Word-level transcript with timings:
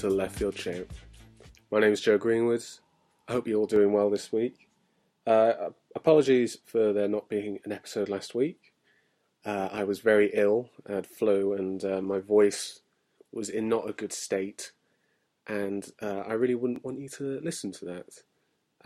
to 0.00 0.08
the 0.08 0.14
Left 0.14 0.38
Field 0.38 0.56
Show. 0.56 0.86
My 1.70 1.78
name 1.78 1.92
is 1.92 2.00
Joe 2.00 2.16
Greenwood. 2.16 2.64
I 3.28 3.32
hope 3.32 3.46
you're 3.46 3.60
all 3.60 3.66
doing 3.66 3.92
well 3.92 4.08
this 4.08 4.32
week. 4.32 4.66
Uh, 5.26 5.52
apologies 5.94 6.56
for 6.64 6.94
there 6.94 7.06
not 7.06 7.28
being 7.28 7.58
an 7.66 7.72
episode 7.72 8.08
last 8.08 8.34
week. 8.34 8.72
Uh, 9.44 9.68
I 9.70 9.84
was 9.84 9.98
very 10.00 10.30
ill, 10.32 10.70
I 10.88 10.94
had 10.94 11.06
flu, 11.06 11.52
and 11.52 11.84
uh, 11.84 12.00
my 12.00 12.18
voice 12.18 12.80
was 13.30 13.50
in 13.50 13.68
not 13.68 13.90
a 13.90 13.92
good 13.92 14.14
state, 14.14 14.72
and 15.46 15.86
uh, 16.00 16.22
I 16.26 16.32
really 16.32 16.54
wouldn't 16.54 16.82
want 16.82 16.98
you 16.98 17.10
to 17.10 17.38
listen 17.42 17.70
to 17.72 17.84
that. 17.84 18.22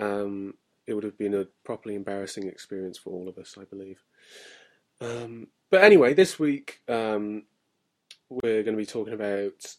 Um, 0.00 0.54
it 0.88 0.94
would 0.94 1.04
have 1.04 1.16
been 1.16 1.34
a 1.34 1.46
properly 1.62 1.94
embarrassing 1.94 2.48
experience 2.48 2.98
for 2.98 3.10
all 3.10 3.28
of 3.28 3.38
us, 3.38 3.56
I 3.56 3.62
believe. 3.66 4.02
Um, 5.00 5.46
but 5.70 5.84
anyway, 5.84 6.12
this 6.14 6.40
week 6.40 6.80
um, 6.88 7.44
we're 8.28 8.64
going 8.64 8.76
to 8.76 8.82
be 8.82 8.84
talking 8.84 9.14
about 9.14 9.76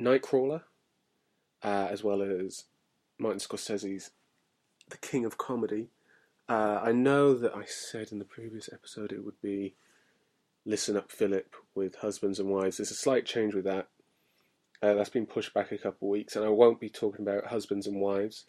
Nightcrawler, 0.00 0.62
uh, 1.62 1.88
as 1.90 2.04
well 2.04 2.22
as 2.22 2.64
Martin 3.18 3.40
Scorsese's 3.40 4.10
The 4.88 4.98
King 4.98 5.24
of 5.24 5.38
Comedy. 5.38 5.88
Uh, 6.48 6.80
I 6.82 6.92
know 6.92 7.34
that 7.34 7.56
I 7.56 7.64
said 7.64 8.12
in 8.12 8.18
the 8.18 8.24
previous 8.24 8.68
episode 8.72 9.10
it 9.12 9.24
would 9.24 9.40
be 9.42 9.74
Listen 10.64 10.96
Up 10.96 11.10
Philip 11.10 11.54
with 11.74 11.96
Husbands 11.96 12.38
and 12.38 12.48
Wives. 12.48 12.76
There's 12.76 12.90
a 12.90 12.94
slight 12.94 13.24
change 13.24 13.54
with 13.54 13.64
that. 13.64 13.88
Uh, 14.82 14.94
that's 14.94 15.08
been 15.08 15.26
pushed 15.26 15.54
back 15.54 15.72
a 15.72 15.78
couple 15.78 16.08
of 16.08 16.12
weeks, 16.12 16.36
and 16.36 16.44
I 16.44 16.50
won't 16.50 16.80
be 16.80 16.90
talking 16.90 17.26
about 17.26 17.46
Husbands 17.46 17.86
and 17.86 18.00
Wives. 18.00 18.44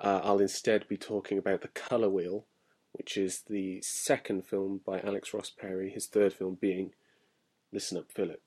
Uh, 0.00 0.20
I'll 0.24 0.40
instead 0.40 0.88
be 0.88 0.96
talking 0.96 1.38
about 1.38 1.60
The 1.60 1.68
Colour 1.68 2.08
Wheel, 2.08 2.46
which 2.92 3.16
is 3.16 3.42
the 3.48 3.80
second 3.82 4.46
film 4.46 4.80
by 4.84 5.00
Alex 5.00 5.34
Ross 5.34 5.50
Perry, 5.50 5.90
his 5.90 6.06
third 6.06 6.32
film 6.32 6.56
being 6.60 6.92
Listen 7.72 7.98
Up 7.98 8.10
Philip. 8.10 8.40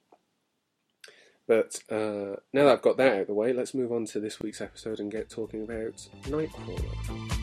But 1.48 1.80
uh, 1.92 2.38
now 2.54 2.66
that 2.66 2.68
I've 2.68 2.82
got 2.82 2.98
that 2.98 3.14
out 3.14 3.22
of 3.22 3.28
the 3.28 3.34
way, 3.34 3.54
let's 3.54 3.76
move 3.76 3.92
on 3.92 4.06
to 4.06 4.20
this 4.20 4.40
week's 4.40 4.62
episode 4.62 5.00
and 5.00 5.12
get 5.12 5.30
talking 5.30 5.64
about 5.64 6.08
Nightcrawler. 6.24 7.36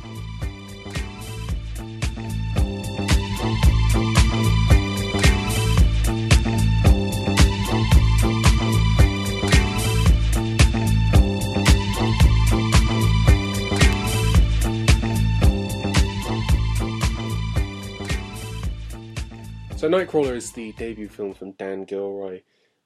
So 19.76 19.88
Nightcrawler 19.88 20.36
is 20.36 20.52
the 20.52 20.72
debut 20.72 21.08
film 21.08 21.34
from 21.34 21.52
Dan 21.52 21.84
Gilroy. 21.84 22.42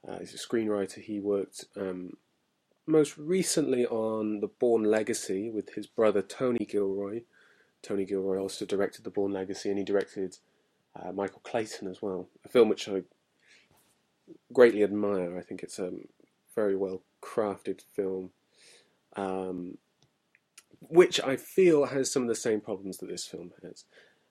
Uh, 0.08 0.18
he's 0.20 0.34
a 0.34 0.38
screenwriter. 0.38 1.00
He 1.00 1.18
worked 1.20 1.64
um, 1.76 2.16
most 2.86 3.18
recently 3.18 3.86
on 3.86 4.40
The 4.40 4.48
Bourne 4.48 4.84
Legacy 4.84 5.50
with 5.50 5.74
his 5.74 5.86
brother 5.86 6.22
Tony 6.22 6.64
Gilroy. 6.64 7.22
Tony 7.82 8.04
Gilroy 8.04 8.38
also 8.38 8.64
directed 8.64 9.04
The 9.04 9.10
Bourne 9.10 9.32
Legacy, 9.32 9.68
and 9.68 9.78
he 9.78 9.84
directed 9.84 10.38
uh, 10.94 11.12
Michael 11.12 11.40
Clayton 11.44 11.88
as 11.88 12.00
well. 12.00 12.28
A 12.44 12.48
film 12.48 12.68
which 12.68 12.88
I 12.88 13.02
greatly 14.52 14.82
admire. 14.82 15.36
I 15.36 15.42
think 15.42 15.62
it's 15.62 15.78
a 15.78 15.92
very 16.54 16.76
well 16.76 17.02
crafted 17.22 17.80
film, 17.94 18.30
um, 19.16 19.78
which 20.80 21.20
I 21.20 21.36
feel 21.36 21.86
has 21.86 22.10
some 22.10 22.22
of 22.22 22.28
the 22.28 22.34
same 22.34 22.60
problems 22.60 22.98
that 22.98 23.08
this 23.08 23.26
film 23.26 23.52
has. 23.62 23.84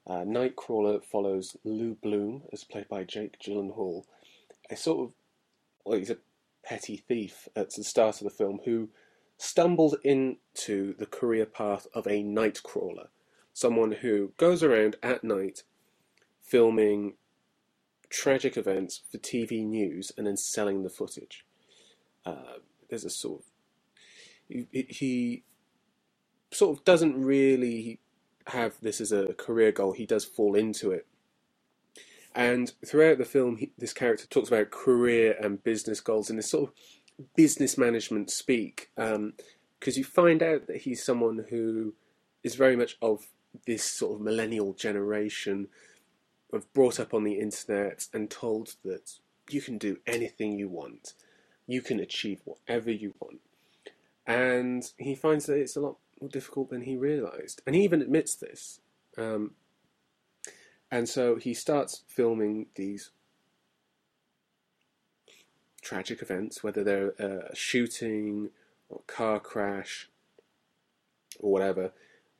Uh, 0.07 0.23
Nightcrawler 0.23 1.03
follows 1.03 1.57
Lou 1.63 1.95
Bloom, 1.95 2.43
as 2.53 2.63
played 2.63 2.87
by 2.87 3.03
Jake 3.03 3.39
Gyllenhaal, 3.39 4.03
a 4.69 4.75
sort 4.75 5.09
of, 5.09 5.13
well, 5.85 5.97
he's 5.97 6.09
a 6.09 6.17
petty 6.63 6.97
thief 6.97 7.47
at 7.55 7.73
the 7.75 7.83
start 7.83 8.17
of 8.17 8.23
the 8.23 8.29
film 8.29 8.59
who 8.65 8.89
stumbled 9.37 9.97
into 10.03 10.95
the 10.97 11.05
career 11.05 11.45
path 11.45 11.87
of 11.93 12.07
a 12.07 12.23
nightcrawler, 12.23 13.07
someone 13.53 13.91
who 13.91 14.31
goes 14.37 14.63
around 14.63 14.95
at 15.03 15.23
night 15.23 15.63
filming 16.41 17.13
tragic 18.09 18.55
events 18.57 19.01
for 19.11 19.17
TV 19.17 19.65
news 19.65 20.11
and 20.17 20.27
then 20.27 20.37
selling 20.37 20.83
the 20.83 20.89
footage. 20.89 21.45
Uh, 22.25 22.59
there's 22.89 23.05
a 23.05 23.09
sort 23.09 23.41
of 23.41 23.45
he, 24.47 24.87
he 24.89 25.43
sort 26.51 26.77
of 26.77 26.85
doesn't 26.85 27.19
really 27.19 27.99
have 28.47 28.75
this 28.81 29.01
as 29.01 29.11
a 29.11 29.33
career 29.33 29.71
goal, 29.71 29.93
he 29.93 30.05
does 30.05 30.23
fall 30.23 30.55
into 30.55 30.91
it. 30.91 31.07
And 32.35 32.73
throughout 32.85 33.17
the 33.17 33.25
film, 33.25 33.57
he, 33.57 33.71
this 33.77 33.93
character 33.93 34.27
talks 34.27 34.49
about 34.49 34.69
career 34.69 35.37
and 35.41 35.63
business 35.63 36.01
goals 36.01 36.29
in 36.29 36.35
this 36.35 36.51
sort 36.51 36.69
of 36.69 37.35
business 37.35 37.77
management 37.77 38.29
speak. 38.29 38.89
Because 38.95 39.15
um, 39.15 39.33
you 39.95 40.03
find 40.03 40.43
out 40.43 40.67
that 40.67 40.81
he's 40.81 41.03
someone 41.03 41.45
who 41.49 41.93
is 42.43 42.55
very 42.55 42.75
much 42.75 42.97
of 43.01 43.27
this 43.65 43.85
sort 43.85 44.15
of 44.15 44.21
millennial 44.21 44.73
generation, 44.73 45.69
of 46.51 46.71
brought 46.73 46.99
up 46.99 47.13
on 47.13 47.23
the 47.23 47.39
internet 47.39 48.07
and 48.13 48.29
told 48.29 48.75
that 48.83 49.13
you 49.49 49.61
can 49.61 49.77
do 49.77 49.97
anything 50.05 50.59
you 50.59 50.67
want, 50.67 51.13
you 51.67 51.81
can 51.81 51.99
achieve 51.99 52.41
whatever 52.43 52.91
you 52.91 53.13
want. 53.19 53.39
And 54.27 54.83
he 54.97 55.15
finds 55.15 55.45
that 55.45 55.57
it's 55.57 55.75
a 55.75 55.81
lot 55.81 55.97
more 56.19 56.29
difficult 56.29 56.69
than 56.69 56.81
he 56.81 56.97
realized. 56.97 57.61
And 57.65 57.75
he 57.75 57.83
even 57.83 58.01
admits 58.01 58.35
this. 58.35 58.81
Um, 59.17 59.51
and 60.95 61.09
so 61.09 61.35
he 61.35 61.53
starts 61.53 62.03
filming 62.07 62.67
these 62.75 63.09
tragic 65.81 66.21
events, 66.21 66.63
whether 66.63 66.85
they're 66.85 67.09
a 67.19 67.53
shooting 67.53 68.51
or 68.87 69.01
a 69.01 69.11
car 69.11 69.41
crash 69.41 70.09
or 71.37 71.51
whatever, 71.51 71.91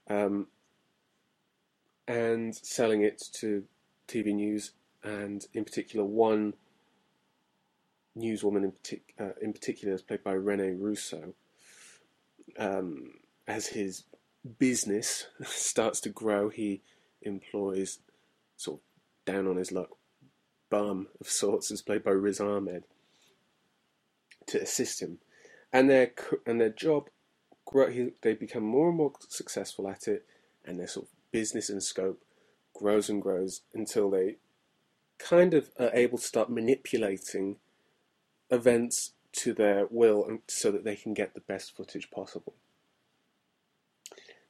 um, 0.09 0.47
and 2.07 2.55
selling 2.55 3.01
it 3.01 3.21
to 3.33 3.65
TV 4.07 4.33
news, 4.33 4.71
and 5.03 5.47
in 5.53 5.65
particular, 5.65 6.05
one 6.05 6.53
newswoman 8.17 8.63
in, 8.63 8.71
partic- 8.71 9.19
uh, 9.19 9.33
in 9.41 9.51
particular 9.51 9.93
is 9.93 10.01
played 10.01 10.23
by 10.23 10.31
Rene 10.31 10.75
Russo. 10.75 11.33
Um, 12.57 13.15
as 13.49 13.67
his 13.67 14.05
business 14.59 15.27
starts 15.43 15.99
to 15.99 16.09
grow, 16.09 16.47
he 16.47 16.81
employs 17.21 17.99
sort 18.57 18.79
of 18.79 19.33
down 19.33 19.47
on 19.47 19.57
his 19.57 19.71
luck 19.71 19.89
bum 20.69 21.07
of 21.21 21.29
sorts, 21.29 21.71
as 21.71 21.81
played 21.81 22.03
by 22.03 22.11
Riz 22.11 22.39
Ahmed, 22.39 22.83
to 24.47 24.61
assist 24.61 25.01
him, 25.01 25.19
and 25.71 25.89
their 25.89 26.11
and 26.45 26.59
their 26.59 26.69
job, 26.69 27.09
they 28.21 28.33
become 28.33 28.63
more 28.63 28.89
and 28.89 28.97
more 28.97 29.13
successful 29.29 29.87
at 29.87 30.07
it, 30.07 30.25
and 30.65 30.79
their 30.79 30.87
sort 30.87 31.05
of 31.05 31.11
business 31.31 31.69
and 31.69 31.83
scope 31.83 32.23
grows 32.73 33.09
and 33.09 33.21
grows 33.21 33.61
until 33.73 34.09
they 34.09 34.35
kind 35.17 35.53
of 35.53 35.69
are 35.79 35.91
able 35.93 36.17
to 36.17 36.23
start 36.23 36.49
manipulating 36.49 37.55
events 38.49 39.13
to 39.31 39.53
their 39.53 39.87
will, 39.89 40.39
so 40.47 40.71
that 40.71 40.83
they 40.83 40.95
can 40.95 41.13
get 41.13 41.33
the 41.33 41.41
best 41.41 41.75
footage 41.75 42.09
possible. 42.11 42.53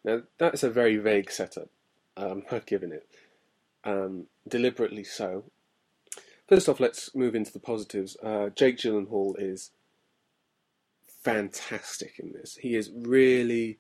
Now, 0.03 0.21
that's 0.37 0.63
a 0.63 0.69
very 0.69 0.97
vague 0.97 1.31
setup, 1.31 1.69
um, 2.15 2.43
I've 2.51 2.65
given 2.65 2.91
it. 2.91 3.07
Um, 3.85 4.27
deliberately 4.47 5.03
so. 5.05 5.45
First 6.47 6.69
off, 6.69 6.79
let's 6.79 7.15
move 7.15 7.35
into 7.35 7.53
the 7.53 7.59
positives. 7.59 8.17
Uh, 8.23 8.49
Jake 8.55 8.77
Gyllenhaal 8.77 9.35
is 9.39 9.71
fantastic 11.23 12.19
in 12.19 12.33
this. 12.33 12.57
He 12.61 12.75
is 12.75 12.91
really 12.93 13.79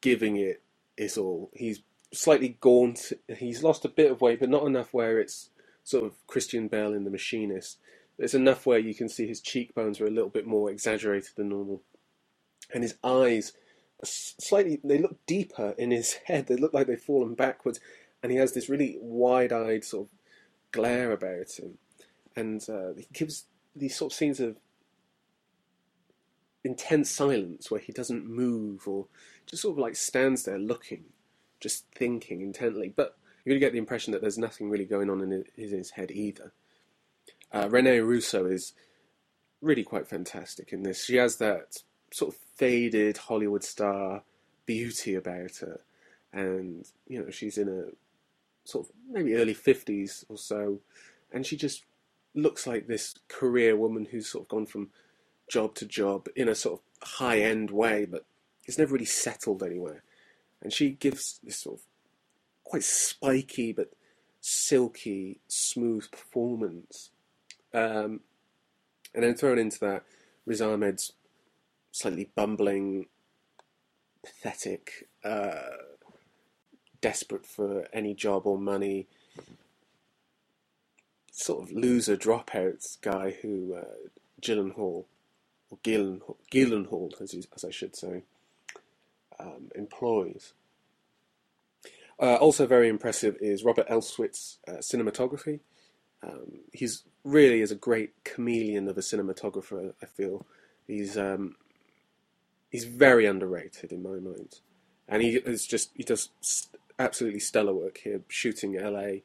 giving 0.00 0.36
it 0.36 0.62
his 0.96 1.18
all. 1.18 1.50
He's 1.54 1.82
slightly 2.12 2.56
gaunt. 2.60 3.12
He's 3.38 3.62
lost 3.62 3.84
a 3.84 3.88
bit 3.90 4.10
of 4.10 4.20
weight, 4.20 4.40
but 4.40 4.50
not 4.50 4.66
enough 4.66 4.92
where 4.94 5.18
it's 5.20 5.50
sort 5.84 6.04
of 6.04 6.14
Christian 6.26 6.68
Bale 6.68 6.94
in 6.94 7.04
The 7.04 7.10
Machinist. 7.10 7.78
There's 8.18 8.34
enough 8.34 8.66
where 8.66 8.78
you 8.78 8.94
can 8.94 9.08
see 9.08 9.26
his 9.26 9.40
cheekbones 9.40 10.00
are 10.00 10.06
a 10.06 10.10
little 10.10 10.30
bit 10.30 10.46
more 10.46 10.70
exaggerated 10.70 11.30
than 11.36 11.50
normal. 11.50 11.82
And 12.74 12.82
his 12.82 12.96
eyes 13.02 13.52
slightly 14.04 14.80
they 14.84 14.98
look 14.98 15.16
deeper 15.26 15.74
in 15.78 15.90
his 15.90 16.14
head. 16.24 16.46
They 16.46 16.56
look 16.56 16.74
like 16.74 16.86
they've 16.86 17.00
fallen 17.00 17.34
backwards, 17.34 17.80
and 18.22 18.32
he 18.32 18.38
has 18.38 18.52
this 18.52 18.68
really 18.68 18.96
wide-eyed 19.00 19.84
sort 19.84 20.06
of 20.06 20.12
glare 20.72 21.12
about 21.12 21.58
him, 21.58 21.78
and 22.36 22.64
uh, 22.68 22.94
he 22.96 23.06
gives 23.12 23.44
these 23.74 23.96
sort 23.96 24.12
of 24.12 24.16
scenes 24.16 24.40
of 24.40 24.56
intense 26.64 27.10
silence 27.10 27.70
where 27.70 27.80
he 27.80 27.92
doesn't 27.92 28.28
move 28.28 28.86
or 28.86 29.06
just 29.46 29.62
sort 29.62 29.74
of 29.74 29.78
like 29.78 29.96
stands 29.96 30.44
there 30.44 30.58
looking, 30.58 31.04
just 31.60 31.86
thinking 31.94 32.40
intently. 32.40 32.92
But 32.94 33.16
you 33.44 33.50
really 33.50 33.60
get 33.60 33.72
the 33.72 33.78
impression 33.78 34.12
that 34.12 34.20
there's 34.20 34.38
nothing 34.38 34.68
really 34.68 34.84
going 34.84 35.08
on 35.08 35.20
in 35.22 35.30
his, 35.56 35.72
in 35.72 35.78
his 35.78 35.90
head 35.90 36.10
either. 36.10 36.52
Uh, 37.52 37.68
Rene 37.70 38.00
Russo 38.00 38.46
is 38.46 38.74
really 39.62 39.84
quite 39.84 40.06
fantastic 40.06 40.72
in 40.72 40.82
this. 40.82 41.04
She 41.04 41.16
has 41.16 41.36
that 41.36 41.78
sort 42.12 42.34
of 42.34 42.40
faded 42.56 43.16
Hollywood 43.16 43.64
star 43.64 44.22
beauty 44.66 45.14
about 45.14 45.56
her, 45.60 45.80
and 46.32 46.86
you 47.06 47.22
know 47.22 47.30
she's 47.30 47.56
in 47.56 47.68
a 47.68 47.84
sort 48.68 48.86
of 48.86 48.94
maybe 49.10 49.34
early 49.34 49.54
fifties 49.54 50.26
or 50.28 50.36
so, 50.36 50.80
and 51.32 51.46
she 51.46 51.56
just 51.56 51.84
looks 52.34 52.66
like 52.66 52.86
this 52.86 53.14
career 53.26 53.74
woman 53.74 54.06
who's 54.10 54.28
sort 54.28 54.44
of 54.44 54.48
gone 54.48 54.66
from 54.66 54.90
job 55.48 55.74
to 55.74 55.86
job 55.86 56.28
in 56.36 56.48
a 56.48 56.54
sort 56.54 56.78
of 56.78 57.08
high 57.08 57.40
end 57.40 57.70
way, 57.70 58.04
but 58.04 58.26
it's 58.66 58.76
never 58.76 58.92
really 58.92 59.06
settled 59.06 59.62
anywhere. 59.62 60.02
And 60.60 60.70
she 60.70 60.90
gives 60.90 61.40
this 61.42 61.56
sort 61.56 61.78
of 61.78 61.84
quite 62.62 62.82
spiky 62.84 63.72
but 63.72 63.90
silky, 64.42 65.40
smooth 65.48 66.10
performance. 66.10 67.10
Um, 67.72 68.20
and 69.14 69.24
then 69.24 69.34
thrown 69.34 69.58
into 69.58 69.80
that, 69.80 70.04
Riz 70.44 70.60
Ahmed's 70.60 71.12
slightly 71.90 72.30
bumbling, 72.34 73.06
pathetic, 74.22 75.08
uh, 75.24 75.78
desperate 77.00 77.46
for 77.46 77.86
any 77.92 78.14
job 78.14 78.46
or 78.46 78.58
money, 78.58 79.06
sort 81.32 81.62
of 81.62 81.72
loser 81.72 82.16
dropouts 82.16 83.00
guy 83.00 83.36
who 83.42 83.74
uh, 83.74 84.08
Gyllenhaal, 84.40 85.04
or 85.70 85.78
Gyllenhaal, 85.84 86.36
Gyllenhaal 86.52 87.20
as, 87.20 87.46
as 87.54 87.64
I 87.64 87.70
should 87.70 87.94
say, 87.96 88.22
um, 89.38 89.70
employs. 89.74 90.52
Uh, 92.20 92.34
also 92.34 92.66
very 92.66 92.88
impressive 92.88 93.36
is 93.40 93.62
Robert 93.62 93.88
Elswit's 93.88 94.58
uh, 94.66 94.78
cinematography. 94.78 95.60
Um, 96.22 96.60
he's 96.72 97.04
really 97.22 97.60
is 97.60 97.70
a 97.70 97.76
great 97.76 98.24
chameleon 98.24 98.88
of 98.88 98.98
a 98.98 99.02
cinematographer. 99.02 99.92
I 100.02 100.06
feel 100.06 100.44
he's 100.86 101.16
um, 101.16 101.54
he's 102.70 102.84
very 102.84 103.26
underrated 103.26 103.92
in 103.92 104.02
my 104.02 104.18
mind, 104.18 104.58
and 105.06 105.22
he 105.22 105.36
is 105.36 105.64
just 105.64 105.90
he 105.94 106.02
does 106.02 106.30
absolutely 106.98 107.40
stellar 107.40 107.74
work 107.74 107.98
here, 107.98 108.22
shooting 108.28 108.74
LA 108.74 109.20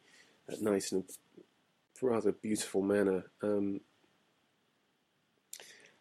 at 0.49 0.61
night 0.61 0.91
in 0.91 0.99
a 0.99 2.05
rather 2.05 2.31
beautiful 2.31 2.81
manner. 2.81 3.25
Um, 3.41 3.81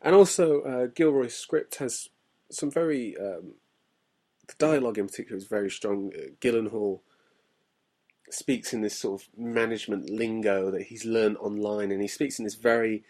and 0.01 0.15
also, 0.15 0.63
uh, 0.63 0.87
Gilroy's 0.87 1.35
script 1.35 1.77
has 1.77 2.09
some 2.51 2.71
very 2.71 3.17
um, 3.17 3.55
the 4.49 4.55
dialogue 4.59 4.99
in 4.99 5.07
particular 5.07 5.37
is 5.37 5.47
very 5.47 5.71
strong. 5.71 6.13
Uh, 6.15 6.31
Gyllenhaal 6.41 7.01
speaks 8.31 8.73
in 8.73 8.81
this 8.81 8.99
sort 8.99 9.23
of 9.23 9.29
management 9.37 10.11
lingo 10.11 10.71
that 10.71 10.83
he's 10.83 11.05
learned 11.05 11.37
online, 11.39 11.93
and 11.93 12.03
he 12.03 12.09
speaks 12.09 12.39
in 12.39 12.45
this 12.45 12.55
very 12.55 13.05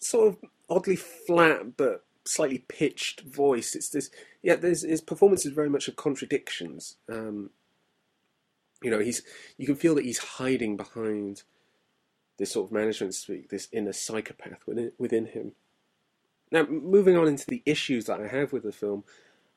sort 0.00 0.28
of 0.28 0.38
oddly 0.68 0.96
flat 0.96 1.76
but 1.76 2.04
slightly 2.24 2.64
pitched 2.68 3.20
voice. 3.20 3.74
It's 3.74 3.90
this, 3.90 4.10
yeah. 4.42 4.56
His 4.56 5.00
performance 5.00 5.46
is 5.46 5.52
very 5.52 5.70
much 5.70 5.88
of 5.88 5.96
contradictions. 5.96 6.96
Um, 7.08 7.50
you 8.82 8.90
know, 8.90 8.98
he's 8.98 9.22
you 9.56 9.66
can 9.66 9.76
feel 9.76 9.94
that 9.94 10.04
he's 10.04 10.18
hiding 10.18 10.76
behind 10.76 11.42
this 12.38 12.52
sort 12.52 12.68
of 12.68 12.72
management 12.72 13.14
speak, 13.14 13.50
this 13.50 13.68
inner 13.72 13.92
psychopath 13.92 14.66
within 14.66 14.92
within 14.98 15.26
him. 15.26 15.52
Now, 16.50 16.64
moving 16.64 17.16
on 17.16 17.28
into 17.28 17.46
the 17.46 17.62
issues 17.64 18.06
that 18.06 18.20
I 18.20 18.26
have 18.26 18.52
with 18.52 18.64
the 18.64 18.72
film, 18.72 19.04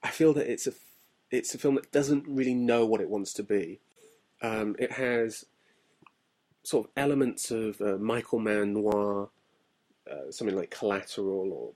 I 0.01 0.09
feel 0.09 0.33
that 0.33 0.51
it's 0.51 0.67
a 0.67 0.73
it's 1.31 1.53
a 1.53 1.57
film 1.57 1.75
that 1.75 1.91
doesn't 1.91 2.25
really 2.27 2.53
know 2.53 2.85
what 2.85 3.01
it 3.01 3.09
wants 3.09 3.33
to 3.33 3.43
be. 3.43 3.79
Um, 4.41 4.75
it 4.79 4.93
has 4.93 5.45
sort 6.63 6.85
of 6.85 6.91
elements 6.95 7.51
of 7.51 7.81
uh, 7.81 7.97
Michael 7.97 8.39
Mann 8.39 8.73
noir, 8.73 9.29
uh, 10.09 10.31
something 10.31 10.55
like 10.55 10.71
Collateral 10.71 11.51
or 11.51 11.73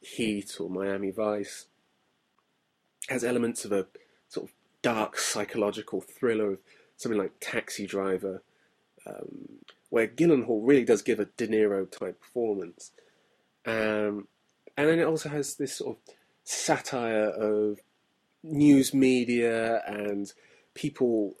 Heat 0.00 0.56
or 0.60 0.70
Miami 0.70 1.10
Vice. 1.10 1.66
It 3.08 3.12
has 3.12 3.24
elements 3.24 3.64
of 3.64 3.72
a 3.72 3.86
dark 4.88 5.18
psychological 5.18 6.00
thriller 6.00 6.52
of 6.52 6.58
something 6.96 7.20
like 7.20 7.32
Taxi 7.40 7.86
Driver, 7.86 8.42
um, 9.06 9.58
where 9.90 10.08
Gyllenhaal 10.08 10.60
really 10.62 10.84
does 10.84 11.02
give 11.02 11.20
a 11.20 11.26
De 11.26 11.46
Niro 11.46 11.90
type 11.90 12.18
performance. 12.18 12.92
Um, 13.66 14.28
and 14.78 14.88
then 14.88 14.98
it 14.98 15.04
also 15.04 15.28
has 15.28 15.56
this 15.56 15.76
sort 15.76 15.98
of 15.98 16.14
satire 16.44 17.28
of 17.28 17.80
news 18.42 18.94
media 18.94 19.82
and 19.86 20.32
people 20.72 21.34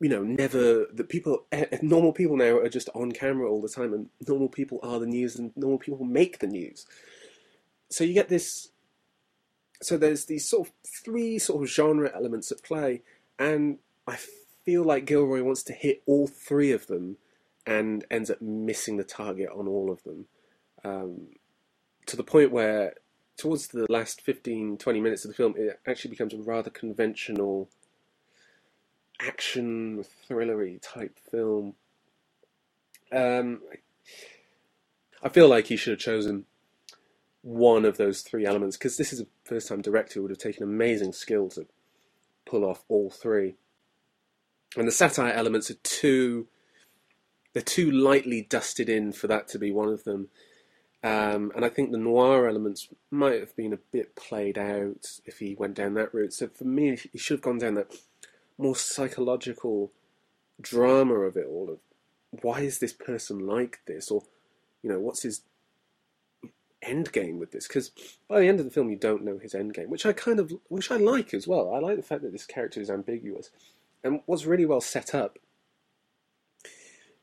you 0.00 0.08
know 0.08 0.24
never 0.24 0.86
the 0.92 1.04
people 1.04 1.44
eh, 1.52 1.66
eh, 1.70 1.78
normal 1.82 2.12
people 2.12 2.36
now 2.36 2.56
are 2.56 2.68
just 2.68 2.88
on 2.94 3.12
camera 3.12 3.48
all 3.48 3.60
the 3.60 3.68
time 3.68 3.92
and 3.92 4.08
normal 4.26 4.48
people 4.48 4.80
are 4.82 4.98
the 4.98 5.06
news 5.06 5.36
and 5.36 5.52
normal 5.54 5.78
people 5.78 6.02
make 6.02 6.38
the 6.38 6.46
news 6.46 6.86
so 7.90 8.02
you 8.02 8.14
get 8.14 8.28
this 8.28 8.70
so 9.82 9.96
there's 9.96 10.26
these 10.26 10.48
sort 10.48 10.68
of 10.68 10.72
three 10.86 11.38
sort 11.38 11.62
of 11.62 11.68
genre 11.68 12.10
elements 12.14 12.50
at 12.50 12.62
play 12.62 13.02
and 13.38 13.78
i 14.06 14.16
feel 14.64 14.82
like 14.82 15.06
gilroy 15.06 15.42
wants 15.42 15.62
to 15.62 15.72
hit 15.72 16.02
all 16.06 16.26
three 16.26 16.72
of 16.72 16.86
them 16.86 17.16
and 17.66 18.04
ends 18.10 18.30
up 18.30 18.40
missing 18.40 18.96
the 18.96 19.04
target 19.04 19.48
on 19.54 19.66
all 19.66 19.90
of 19.90 20.02
them 20.04 20.26
um, 20.84 21.28
to 22.06 22.16
the 22.16 22.22
point 22.22 22.52
where 22.52 22.94
towards 23.36 23.68
the 23.68 23.86
last 23.88 24.20
15, 24.20 24.78
20 24.78 25.00
minutes 25.00 25.24
of 25.24 25.30
the 25.30 25.36
film, 25.36 25.54
it 25.56 25.78
actually 25.86 26.10
becomes 26.10 26.32
a 26.32 26.38
rather 26.38 26.70
conventional 26.70 27.68
action 29.20 30.04
thrillery 30.28 30.78
type 30.80 31.18
film. 31.30 31.74
Um, 33.12 33.60
I 35.22 35.28
feel 35.28 35.48
like 35.48 35.66
he 35.66 35.76
should 35.76 35.92
have 35.92 36.00
chosen 36.00 36.44
one 37.46 37.84
of 37.84 37.96
those 37.96 38.22
three 38.22 38.44
elements 38.44 38.76
because 38.76 38.96
this 38.96 39.12
is 39.12 39.20
a 39.20 39.26
first 39.44 39.68
time 39.68 39.80
director 39.80 40.20
would 40.20 40.32
have 40.32 40.38
taken 40.38 40.64
amazing 40.64 41.12
skill 41.12 41.48
to 41.48 41.64
pull 42.44 42.64
off 42.64 42.82
all 42.88 43.08
three. 43.08 43.54
And 44.76 44.88
the 44.88 44.92
satire 44.92 45.32
elements 45.32 45.70
are 45.70 45.78
too 45.84 46.48
they're 47.52 47.62
too 47.62 47.88
lightly 47.88 48.42
dusted 48.42 48.88
in 48.88 49.12
for 49.12 49.28
that 49.28 49.46
to 49.48 49.60
be 49.60 49.70
one 49.70 49.88
of 49.88 50.02
them. 50.02 50.28
Um, 51.04 51.52
and 51.54 51.64
I 51.64 51.68
think 51.68 51.92
the 51.92 51.98
noir 51.98 52.48
elements 52.48 52.88
might 53.12 53.38
have 53.38 53.54
been 53.54 53.72
a 53.72 53.78
bit 53.92 54.16
played 54.16 54.58
out 54.58 55.06
if 55.24 55.38
he 55.38 55.54
went 55.54 55.74
down 55.74 55.94
that 55.94 56.12
route. 56.12 56.32
So 56.32 56.48
for 56.48 56.64
me, 56.64 56.96
he 56.96 57.16
should 57.16 57.36
have 57.36 57.42
gone 57.42 57.58
down 57.58 57.74
that 57.74 57.94
more 58.58 58.74
psychological 58.74 59.92
drama 60.60 61.14
of 61.14 61.36
it 61.36 61.46
all. 61.48 61.70
Of 61.70 61.78
why 62.42 62.62
is 62.62 62.80
this 62.80 62.92
person 62.92 63.38
like 63.38 63.78
this, 63.86 64.10
or 64.10 64.24
you 64.82 64.90
know, 64.90 64.98
what's 64.98 65.22
his 65.22 65.42
end 66.86 67.12
game 67.12 67.38
with 67.38 67.52
this? 67.52 67.66
Because 67.66 67.90
by 68.28 68.40
the 68.40 68.48
end 68.48 68.60
of 68.60 68.64
the 68.64 68.70
film, 68.70 68.90
you 68.90 68.96
don't 68.96 69.24
know 69.24 69.38
his 69.38 69.54
end 69.54 69.74
game, 69.74 69.90
which 69.90 70.06
I 70.06 70.12
kind 70.12 70.40
of, 70.40 70.52
which 70.68 70.90
I 70.90 70.96
like 70.96 71.34
as 71.34 71.46
well. 71.46 71.74
I 71.74 71.78
like 71.78 71.96
the 71.96 72.02
fact 72.02 72.22
that 72.22 72.32
this 72.32 72.46
character 72.46 72.80
is 72.80 72.90
ambiguous, 72.90 73.50
and 74.02 74.20
what's 74.26 74.46
really 74.46 74.66
well 74.66 74.80
set 74.80 75.14
up 75.14 75.38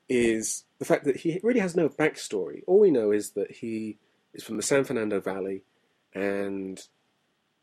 is 0.10 0.66
the 0.80 0.86
fact 0.86 1.06
that 1.06 1.18
he 1.18 1.40
really 1.44 1.60
has 1.60 1.76
no 1.76 1.90
backstory. 1.90 2.62
All 2.68 2.80
we 2.80 2.92
know 2.92 3.12
is 3.12 3.32
that 3.32 3.52
he 3.52 3.98
is 4.34 4.44
from 4.44 4.58
the 4.58 4.64
San 4.64 4.84
Fernando 4.84 5.20
Valley 5.20 5.64
and 6.14 6.80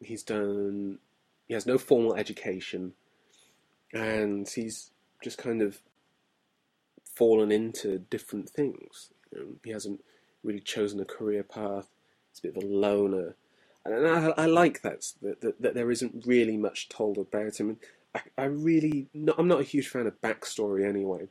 he's 0.01 0.23
done, 0.23 0.99
he 1.47 1.55
has 1.55 1.67
no 1.67 1.79
formal 1.79 2.15
education 2.15 2.95
and 3.93 4.49
he's 4.49 4.91
just 5.23 5.39
kind 5.39 5.63
of 5.63 5.81
fallen 7.05 7.53
into 7.53 7.99
different 7.99 8.49
things. 8.49 9.13
You 9.33 9.39
know, 9.39 9.47
he 9.65 9.71
hasn't 9.71 10.03
really 10.43 10.61
chosen 10.61 11.01
a 11.01 11.05
career 11.05 11.43
path, 11.43 11.89
he's 12.31 12.41
a 12.41 12.43
bit 12.43 12.57
of 12.57 12.63
a 12.63 12.67
loner. 12.67 13.37
And 13.85 14.07
I, 14.07 14.43
I 14.43 14.47
like 14.47 14.83
that, 14.83 15.13
that, 15.23 15.61
that, 15.61 15.75
there 15.75 15.91
isn't 15.91 16.27
really 16.27 16.57
much 16.57 16.89
told 16.89 17.17
about 17.17 17.59
him. 17.59 17.79
I, 18.15 18.21
I 18.37 18.45
really, 18.45 19.09
not, 19.15 19.37
I'm 19.39 19.49
not 19.49 19.61
a 19.61 19.65
huge 19.65 19.89
fan 19.89 20.07
of 20.07 20.21
backstory 20.21 20.87
anyway. 20.87 21.29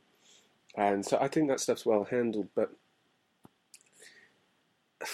And 0.74 1.04
so 1.04 1.18
I 1.20 1.28
think 1.28 1.48
that 1.48 1.60
stuff's 1.60 1.86
well 1.86 2.04
handled, 2.04 2.48
but 2.54 2.72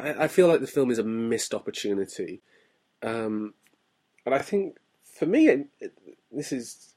I, 0.00 0.24
I 0.24 0.28
feel 0.28 0.46
like 0.48 0.60
the 0.60 0.66
film 0.66 0.90
is 0.90 0.98
a 0.98 1.04
missed 1.04 1.54
opportunity. 1.54 2.42
Um, 3.02 3.54
and 4.24 4.34
I 4.34 4.38
think 4.38 4.78
for 5.04 5.26
me, 5.26 5.48
it, 5.48 5.66
it, 5.80 5.98
this 6.30 6.52
is. 6.52 6.94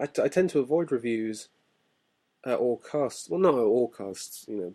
I, 0.00 0.04
I, 0.22 0.28
tend 0.28 0.50
to 0.50 0.58
avoid 0.58 0.90
reviews 0.90 1.48
at 2.44 2.58
all 2.58 2.78
costs. 2.78 3.28
Well, 3.28 3.40
not 3.40 3.54
at 3.54 3.60
all 3.60 3.88
costs, 3.88 4.46
you 4.48 4.56
know. 4.56 4.74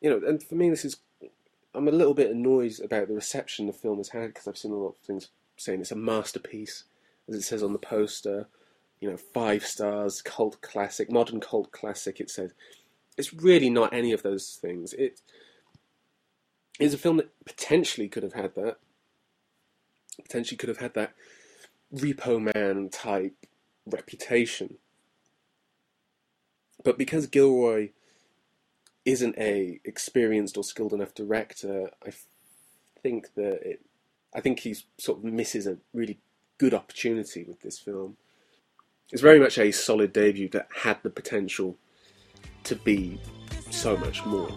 You 0.00 0.10
know, 0.10 0.26
and 0.26 0.42
for 0.42 0.54
me, 0.54 0.70
this 0.70 0.84
is. 0.84 0.96
I'm 1.72 1.86
a 1.86 1.92
little 1.92 2.14
bit 2.14 2.32
annoyed 2.32 2.80
about 2.82 3.06
the 3.06 3.14
reception 3.14 3.66
the 3.66 3.72
film 3.72 3.98
has 3.98 4.08
had 4.08 4.28
because 4.28 4.48
I've 4.48 4.58
seen 4.58 4.72
a 4.72 4.76
lot 4.76 4.96
of 5.00 5.06
things 5.06 5.28
saying 5.56 5.80
it's 5.80 5.92
a 5.92 5.96
masterpiece, 5.96 6.84
as 7.28 7.36
it 7.36 7.42
says 7.42 7.62
on 7.62 7.72
the 7.72 7.78
poster 7.78 8.48
you 9.00 9.10
know, 9.10 9.16
five 9.16 9.64
stars, 9.64 10.20
cult 10.20 10.60
classic, 10.60 11.10
modern 11.10 11.40
cult 11.40 11.72
classic. 11.72 12.20
It 12.20 12.30
said 12.30 12.52
it's 13.16 13.32
really 13.32 13.70
not 13.70 13.92
any 13.92 14.12
of 14.12 14.22
those 14.22 14.58
things. 14.60 14.92
It 14.92 15.20
is 16.78 16.94
a 16.94 16.98
film 16.98 17.16
that 17.16 17.30
potentially 17.44 18.08
could 18.08 18.22
have 18.22 18.34
had 18.34 18.54
that. 18.54 18.76
Potentially 20.22 20.58
could 20.58 20.68
have 20.68 20.78
had 20.78 20.94
that 20.94 21.14
Repo 21.94 22.54
Man 22.54 22.90
type 22.90 23.34
reputation. 23.86 24.76
But 26.84 26.98
because 26.98 27.26
Gilroy 27.26 27.90
isn't 29.04 29.36
a 29.38 29.80
experienced 29.84 30.56
or 30.56 30.64
skilled 30.64 30.92
enough 30.92 31.14
director, 31.14 31.90
I 32.06 32.10
think 33.02 33.34
that 33.34 33.60
it, 33.62 33.80
I 34.34 34.40
think 34.40 34.60
he 34.60 34.76
sort 34.98 35.18
of 35.18 35.24
misses 35.24 35.66
a 35.66 35.78
really 35.92 36.18
good 36.58 36.74
opportunity 36.74 37.44
with 37.44 37.60
this 37.60 37.78
film. 37.78 38.16
It's 39.10 39.22
very 39.22 39.40
much 39.40 39.58
a 39.58 39.72
solid 39.72 40.12
debut 40.12 40.48
that 40.50 40.68
had 40.82 40.98
the 41.02 41.10
potential 41.10 41.76
to 42.64 42.76
be 42.76 43.20
so 43.70 43.96
much 43.96 44.24
more. 44.26 44.50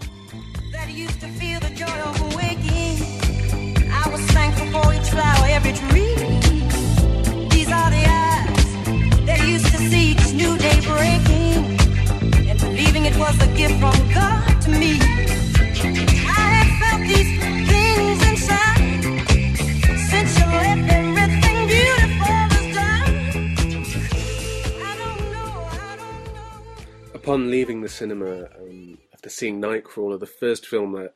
The 27.84 27.90
cinema 27.90 28.46
um, 28.60 28.98
after 29.14 29.30
seeing 29.30 29.62
Nightcrawler, 29.62 30.20
the 30.20 30.26
first 30.26 30.66
film 30.66 30.94
that 30.94 31.14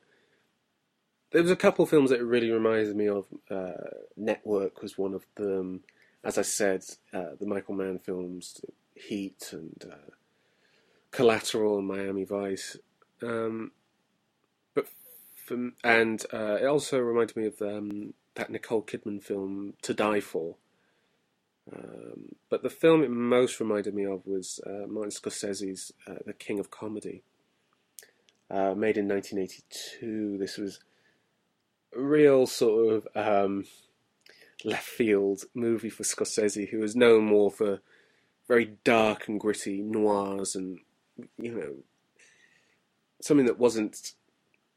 there 1.30 1.42
was 1.42 1.50
a 1.50 1.56
couple 1.56 1.82
of 1.82 1.90
films 1.90 2.10
that 2.10 2.24
really 2.24 2.50
reminded 2.50 2.96
me 2.96 3.08
of. 3.08 3.26
Uh, 3.50 3.72
Network 4.16 4.82
was 4.82 4.96
one 4.96 5.14
of 5.14 5.26
them. 5.34 5.82
As 6.24 6.38
I 6.38 6.42
said, 6.42 6.84
uh, 7.12 7.36
the 7.38 7.46
Michael 7.46 7.74
Mann 7.74 7.98
films, 7.98 8.60
Heat 8.94 9.50
and 9.52 9.84
uh, 9.90 10.10
Collateral 11.10 11.78
and 11.78 11.86
Miami 11.86 12.24
Vice. 12.24 12.76
Um, 13.22 13.72
but 14.74 14.86
from, 15.34 15.74
and 15.84 16.24
uh, 16.32 16.58
it 16.60 16.66
also 16.66 16.98
reminded 16.98 17.36
me 17.36 17.46
of 17.46 17.60
um, 17.62 18.14
that 18.34 18.50
Nicole 18.50 18.82
Kidman 18.82 19.22
film 19.22 19.74
To 19.82 19.94
Die 19.94 20.20
For. 20.20 20.56
Um, 21.72 22.36
but 22.48 22.62
the 22.62 22.70
film 22.70 23.02
it 23.02 23.10
most 23.10 23.60
reminded 23.60 23.94
me 23.94 24.04
of 24.04 24.26
was 24.26 24.60
uh, 24.66 24.86
Martin 24.86 25.10
Scorsese's 25.10 25.92
uh, 26.06 26.14
The 26.24 26.32
King 26.32 26.58
of 26.58 26.70
Comedy, 26.70 27.22
uh, 28.50 28.74
made 28.74 28.96
in 28.96 29.08
1982. 29.08 30.38
This 30.38 30.56
was 30.56 30.80
a 31.94 32.00
real 32.00 32.46
sort 32.46 32.92
of 32.94 33.08
um, 33.14 33.64
left 34.64 34.86
field 34.86 35.44
movie 35.54 35.90
for 35.90 36.02
Scorsese, 36.02 36.70
who 36.70 36.78
was 36.78 36.96
known 36.96 37.24
more 37.24 37.50
for 37.50 37.80
very 38.46 38.76
dark 38.84 39.28
and 39.28 39.38
gritty 39.38 39.82
noirs 39.82 40.54
and, 40.54 40.80
you 41.36 41.54
know, 41.54 41.74
something 43.20 43.46
that 43.46 43.58
wasn't 43.58 44.12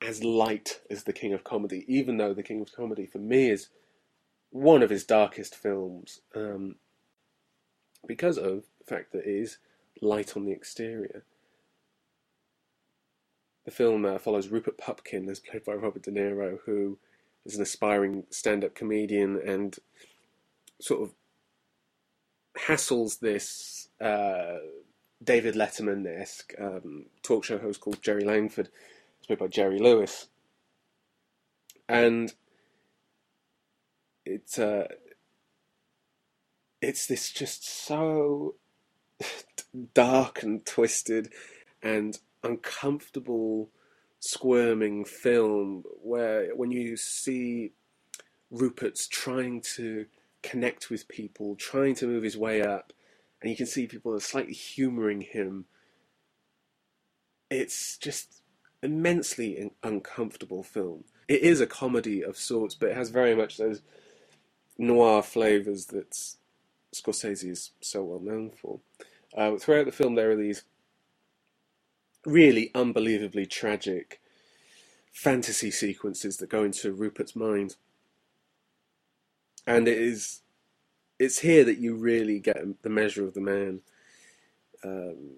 as 0.02 0.24
light 0.24 0.82
as 0.90 1.04
The 1.04 1.14
King 1.14 1.34
of 1.34 1.44
Comedy, 1.44 1.86
even 1.88 2.18
though 2.18 2.34
The 2.34 2.44
King 2.44 2.62
of 2.62 2.74
Comedy 2.74 3.06
for 3.06 3.20
me 3.20 3.50
is 3.50 3.70
one 4.52 4.84
of 4.84 4.90
his 4.90 5.06
darkest 5.06 5.56
films 5.56 6.20
um, 6.36 6.76
because 8.06 8.38
of 8.38 8.66
the 8.80 8.86
fact 8.86 9.12
that 9.14 9.26
it 9.26 9.30
is 9.30 9.58
light 10.02 10.36
on 10.36 10.46
the 10.46 10.52
exterior. 10.52 11.24
The 13.66 13.72
film 13.72 14.06
uh, 14.06 14.18
follows 14.18 14.50
Rupert 14.50 14.78
Pupkin, 14.78 15.30
as 15.30 15.40
played 15.40 15.64
by 15.64 15.74
Robert 15.74 16.04
De 16.04 16.12
Niro, 16.12 16.60
who 16.66 16.98
is 17.46 17.56
an 17.56 17.62
aspiring 17.62 18.24
stand 18.30 18.64
up 18.64 18.76
comedian 18.76 19.40
and 19.46 19.78
sort 20.80 21.02
of 21.02 21.14
hassles 22.58 23.20
this 23.20 23.90
uh, 24.02 24.58
David 25.24 25.56
Letterman 25.56 26.06
esque 26.08 26.54
um, 26.60 27.06
talk 27.22 27.44
show 27.44 27.60
host 27.60 27.80
called 27.80 28.02
Jerry 28.02 28.26
Langford, 28.26 28.70
played 29.26 29.40
by 29.40 29.48
Jerry 29.48 29.80
Lewis. 29.80 30.28
And 31.88 32.34
it's 34.26 34.60
uh, 34.60 34.88
it's 36.82 37.08
this 37.08 37.32
just 37.32 37.68
so 37.68 38.56
dark 39.94 40.44
and 40.44 40.66
twisted 40.66 41.32
and 41.82 42.20
uncomfortable 42.44 43.70
squirming 44.20 45.04
film 45.06 45.84
where 46.02 46.56
when 46.56 46.72
you 46.72 46.96
see 46.96 47.72
Rupert's 48.52 49.08
trying 49.08 49.62
to 49.76 50.06
connect 50.44 50.90
with 50.90 51.08
people, 51.08 51.56
trying 51.56 51.96
to 51.96 52.08
move 52.08 52.24
his 52.24 52.38
way 52.38 52.62
up, 52.62 52.94
and 53.42 53.50
you 53.50 53.58
can 53.58 53.66
see 53.66 53.88
people 53.88 54.14
are 54.14 54.20
slightly 54.20 54.54
humouring 54.54 55.22
him. 55.22 55.66
It's 57.50 57.98
just 57.98 58.42
immensely 58.84 59.60
un- 59.60 59.72
uncomfortable 59.84 60.64
film. 60.64 61.06
It 61.28 61.42
is 61.42 61.62
a 61.62 61.68
comedy 61.68 62.24
of 62.24 62.38
sorts, 62.38 62.76
but 62.76 62.90
it 62.90 62.98
has 62.98 63.10
very 63.10 63.36
much 63.36 63.58
those 63.58 63.82
noir 64.82 65.22
flavours 65.22 65.86
that 65.88 66.12
Scorsese 66.94 67.50
is 67.50 67.72
so 67.80 68.04
well 68.04 68.20
known 68.20 68.50
for. 68.50 68.80
Uh, 69.38 69.56
throughout 69.56 69.86
the 69.86 69.92
film, 69.92 70.16
there 70.16 70.32
are 70.32 70.36
these 70.36 70.64
really 72.26 72.72
unbelievably 72.76 73.46
tragic 73.46 74.20
fantasy 75.14 75.72
sequences 75.72 76.38
that 76.38 76.50
go 76.50 76.64
into 76.64 76.94
Rupert's 76.94 77.36
mind, 77.36 77.76
and 79.66 79.88
it 79.88 79.98
is 79.98 80.42
it's 81.20 81.40
here 81.40 81.64
that 81.64 81.78
you 81.78 81.96
really 81.96 82.40
get 82.40 82.82
the 82.82 82.90
measure 82.90 83.24
of 83.24 83.36
the 83.36 83.42
man. 83.42 83.82
Um, 84.84 85.38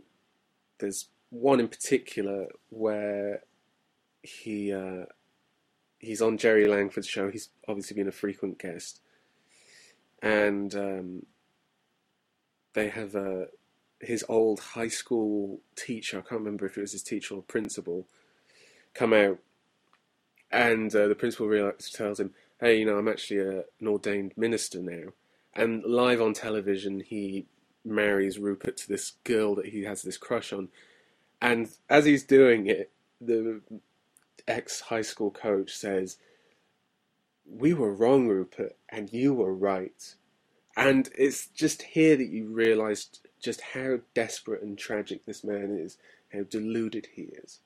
there's 0.80 1.10
one 1.30 1.60
in 1.60 1.68
particular 1.68 2.48
where 2.70 3.44
he 4.22 4.72
uh, 4.74 5.06
he's 6.00 6.22
on 6.22 6.38
Jerry 6.38 6.66
Langford's 6.66 7.08
show. 7.08 7.30
He's 7.30 7.50
obviously 7.68 7.96
been 7.96 8.08
a 8.08 8.14
frequent 8.14 8.58
guest, 8.58 9.02
and 10.24 10.74
um, 10.74 11.25
they 12.74 12.89
have 12.89 13.13
a 13.13 13.48
his 14.00 14.25
old 14.27 14.60
high 14.60 14.88
school 14.88 15.60
teacher. 15.75 16.18
I 16.18 16.22
can't 16.22 16.42
remember 16.42 16.65
if 16.65 16.77
it 16.77 16.82
was 16.82 16.94
his 16.94 17.03
teacher 17.03 17.36
or 17.36 17.44
principal. 17.44 18.08
Come 18.94 19.13
out, 19.13 19.39
and 20.51 20.94
uh, 20.96 21.08
the 21.08 21.15
principal 21.15 21.48
realizes, 21.48 21.92
tells 21.92 22.20
him, 22.20 22.34
"Hey, 22.60 22.80
you 22.80 22.86
know, 22.86 22.98
I'm 22.98 23.08
actually 23.08 23.39
a, 23.39 23.63
an 23.80 23.88
ordained 23.88 24.34
minister 24.38 24.82
now." 24.82 25.12
And 25.53 25.84
live 25.84 26.22
on 26.22 26.34
television, 26.34 27.01
he 27.01 27.46
marries 27.86 28.39
Rupert 28.39 28.77
to 28.77 28.88
this 28.88 29.12
girl 29.24 29.56
that 29.56 29.68
he 29.68 29.84
has 29.84 30.01
this 30.01 30.18
crush 30.18 30.51
on. 30.53 30.70
And 31.42 31.70
as 31.89 32.06
he's 32.06 32.24
doing 32.24 32.68
it, 32.68 32.92
the 33.20 33.62
ex 34.48 34.80
high 34.82 35.01
school 35.01 35.30
coach 35.30 35.72
says, 35.72 36.18
We 37.50 37.74
were 37.74 37.94
wrong, 37.94 38.28
Rupert, 38.28 38.76
and 38.90 39.12
you 39.12 39.34
were 39.34 39.54
right. 39.54 40.16
And 40.76 41.10
it's 41.18 41.48
just 41.48 41.82
here 41.82 42.16
that 42.16 42.30
you 42.30 42.46
realise 42.46 43.10
just 43.42 43.62
how 43.74 44.00
desperate 44.14 44.64
and 44.64 44.78
tragic 44.78 45.26
this 45.26 45.44
man 45.44 45.78
is, 45.78 45.98
how 46.32 46.44
deluded 46.44 47.10
he 47.14 47.24
is. 47.44 47.60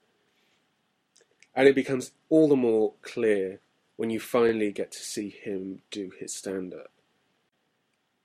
And 1.55 1.67
it 1.67 1.75
becomes 1.75 2.11
all 2.29 2.47
the 2.47 2.55
more 2.55 2.93
clear 3.01 3.61
when 3.95 4.09
you 4.09 4.19
finally 4.19 4.71
get 4.71 4.91
to 4.91 4.99
see 4.99 5.29
him 5.29 5.81
do 5.89 6.11
his 6.19 6.33
stand 6.33 6.73
up. 6.73 6.91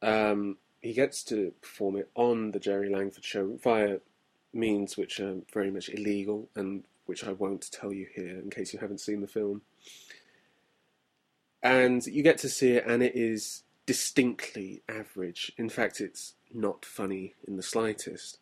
Um, 0.02 0.58
he 0.80 0.92
gets 0.92 1.22
to 1.24 1.52
perform 1.62 1.96
it 1.96 2.10
on 2.14 2.50
the 2.50 2.58
Jerry 2.58 2.90
Langford 2.90 3.24
show 3.24 3.58
via 3.62 3.98
means 4.52 4.96
which 4.96 5.20
are 5.20 5.36
very 5.52 5.70
much 5.70 5.88
illegal 5.88 6.48
and 6.54 6.84
which 7.06 7.24
I 7.24 7.32
won't 7.32 7.70
tell 7.70 7.92
you 7.92 8.06
here 8.14 8.38
in 8.38 8.50
case 8.50 8.72
you 8.72 8.80
haven't 8.80 9.00
seen 9.00 9.20
the 9.20 9.26
film. 9.26 9.62
And 11.62 12.04
you 12.06 12.22
get 12.22 12.38
to 12.38 12.48
see 12.48 12.72
it, 12.72 12.86
and 12.86 13.02
it 13.02 13.14
is 13.14 13.62
distinctly 13.86 14.82
average. 14.88 15.52
In 15.56 15.68
fact, 15.68 16.00
it's 16.00 16.34
not 16.52 16.84
funny 16.84 17.34
in 17.46 17.56
the 17.56 17.62
slightest. 17.62 18.38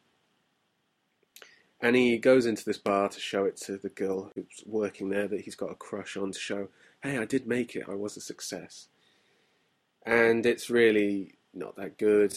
And 1.81 1.97
he 1.97 2.19
goes 2.19 2.45
into 2.45 2.65
this 2.65 2.79
bar 2.79 3.09
to 3.09 3.21
show 3.21 3.45
it 3.45 3.57
to 3.63 3.79
the 3.79 3.89
girl 3.89 4.31
who's 4.35 4.63
working 4.67 5.09
there 5.09 5.27
that 5.29 5.43
he's 5.43 5.55
got 5.55 5.71
a 5.71 5.75
crush 5.75 6.17
on 6.17 6.33
to 6.33 6.39
show, 6.39 6.69
hey, 7.03 7.17
I 7.17 7.25
did 7.25 7.47
make 7.47 7.75
it, 7.75 7.87
I 7.89 7.95
was 7.95 8.17
a 8.17 8.21
success. 8.21 8.89
And 10.05 10.45
it's 10.45 10.69
really 10.69 11.35
not 11.55 11.77
that 11.77 11.97
good. 11.97 12.35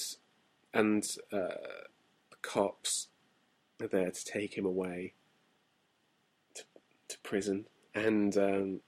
And 0.74 1.04
uh, 1.32 1.60
the 2.30 2.38
cops 2.42 3.08
are 3.82 3.88
there 3.88 4.12
to 4.12 4.26
take 4.26 4.58
him 4.58 4.66
away 4.66 5.14
to, 6.56 6.64
to 7.10 7.18
prison. 7.20 7.66
And 7.94 8.38
um, 8.38 8.80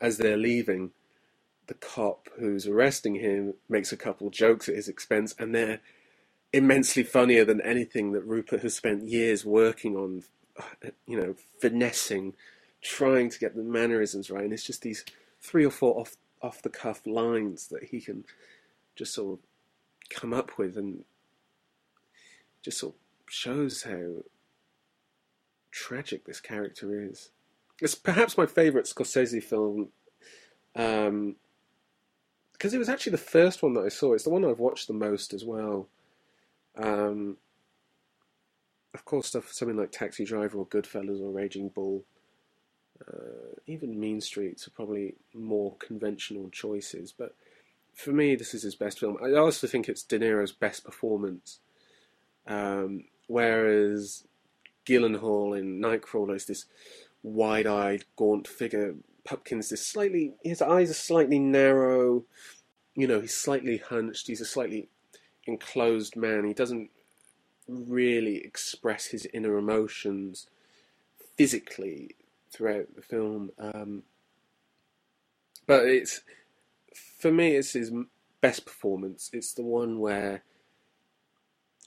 as 0.00 0.18
they're 0.18 0.36
leaving, 0.36 0.90
the 1.66 1.74
cop 1.74 2.28
who's 2.38 2.66
arresting 2.66 3.16
him 3.16 3.54
makes 3.68 3.92
a 3.92 3.96
couple 3.96 4.30
jokes 4.30 4.68
at 4.68 4.74
his 4.74 4.88
expense, 4.88 5.34
and 5.38 5.54
they're 5.54 5.80
immensely 6.52 7.02
funnier 7.04 7.44
than 7.44 7.60
anything 7.60 8.12
that 8.12 8.26
Rupert 8.26 8.62
has 8.62 8.74
spent 8.74 9.04
years 9.04 9.44
working 9.44 9.96
on, 9.96 10.24
you 11.06 11.16
know, 11.16 11.34
finessing, 11.60 12.34
trying 12.82 13.30
to 13.30 13.38
get 13.38 13.54
the 13.54 13.62
mannerisms 13.62 14.30
right. 14.30 14.44
And 14.44 14.52
it's 14.52 14.66
just 14.66 14.82
these 14.82 15.04
three 15.40 15.64
or 15.64 15.70
four 15.70 16.00
off 16.00 16.16
off 16.42 16.62
the 16.62 16.70
cuff 16.70 17.06
lines 17.06 17.68
that 17.68 17.84
he 17.84 18.00
can 18.00 18.24
just 18.96 19.14
sort 19.14 19.38
of 19.38 19.44
come 20.08 20.32
up 20.32 20.58
with, 20.58 20.76
and 20.76 21.04
just 22.62 22.78
sort 22.78 22.94
of 22.94 23.32
shows 23.32 23.82
how 23.82 24.24
tragic 25.70 26.24
this 26.24 26.40
character 26.40 27.00
is. 27.00 27.30
It's 27.80 27.94
perhaps 27.94 28.36
my 28.36 28.46
favourite 28.46 28.86
Scorsese 28.86 29.42
film. 29.42 29.88
Um, 30.76 31.36
because 32.52 32.74
it 32.74 32.78
was 32.78 32.90
actually 32.90 33.12
the 33.12 33.18
first 33.18 33.62
one 33.62 33.72
that 33.72 33.84
I 33.84 33.88
saw. 33.88 34.12
It's 34.12 34.24
the 34.24 34.30
one 34.30 34.44
I've 34.44 34.58
watched 34.58 34.86
the 34.86 34.92
most 34.92 35.32
as 35.32 35.46
well. 35.46 35.88
Um, 36.76 37.38
of 38.92 39.06
course, 39.06 39.28
stuff 39.28 39.50
something 39.50 39.78
like 39.78 39.92
Taxi 39.92 40.26
Driver 40.26 40.58
or 40.58 40.66
Goodfellas 40.66 41.22
or 41.22 41.30
Raging 41.30 41.70
Bull, 41.70 42.04
uh, 43.08 43.56
even 43.66 43.98
Mean 43.98 44.20
Streets 44.20 44.66
are 44.66 44.72
probably 44.72 45.14
more 45.32 45.74
conventional 45.78 46.50
choices. 46.50 47.14
But 47.16 47.34
for 47.94 48.12
me, 48.12 48.34
this 48.34 48.52
is 48.52 48.62
his 48.62 48.74
best 48.74 49.00
film. 49.00 49.16
I 49.22 49.32
also 49.32 49.66
think 49.66 49.88
it's 49.88 50.02
De 50.02 50.18
Niro's 50.18 50.52
best 50.52 50.84
performance. 50.84 51.60
Um, 52.46 53.04
whereas 53.26 54.24
Gyllenhaal 54.84 55.58
in 55.58 55.80
Nightcrawler 55.80 56.36
is 56.36 56.44
this 56.44 56.66
wide-eyed, 57.22 58.04
gaunt 58.16 58.48
figure. 58.48 58.94
Pupkin's 59.24 59.68
this 59.68 59.86
slightly, 59.86 60.34
his 60.42 60.62
eyes 60.62 60.90
are 60.90 60.94
slightly 60.94 61.38
narrow. 61.38 62.24
You 62.94 63.06
know, 63.06 63.20
he's 63.20 63.36
slightly 63.36 63.78
hunched. 63.78 64.26
He's 64.26 64.40
a 64.40 64.46
slightly 64.46 64.88
enclosed 65.46 66.16
man. 66.16 66.44
He 66.44 66.54
doesn't 66.54 66.90
really 67.68 68.36
express 68.38 69.06
his 69.06 69.26
inner 69.32 69.56
emotions 69.56 70.48
physically 71.36 72.16
throughout 72.50 72.94
the 72.94 73.02
film. 73.02 73.50
Um, 73.58 74.02
but 75.66 75.84
it's 75.86 76.22
for 77.18 77.30
me, 77.30 77.54
it's 77.56 77.72
his 77.72 77.92
best 78.40 78.64
performance. 78.64 79.30
It's 79.32 79.52
the 79.52 79.62
one 79.62 80.00
where 80.00 80.42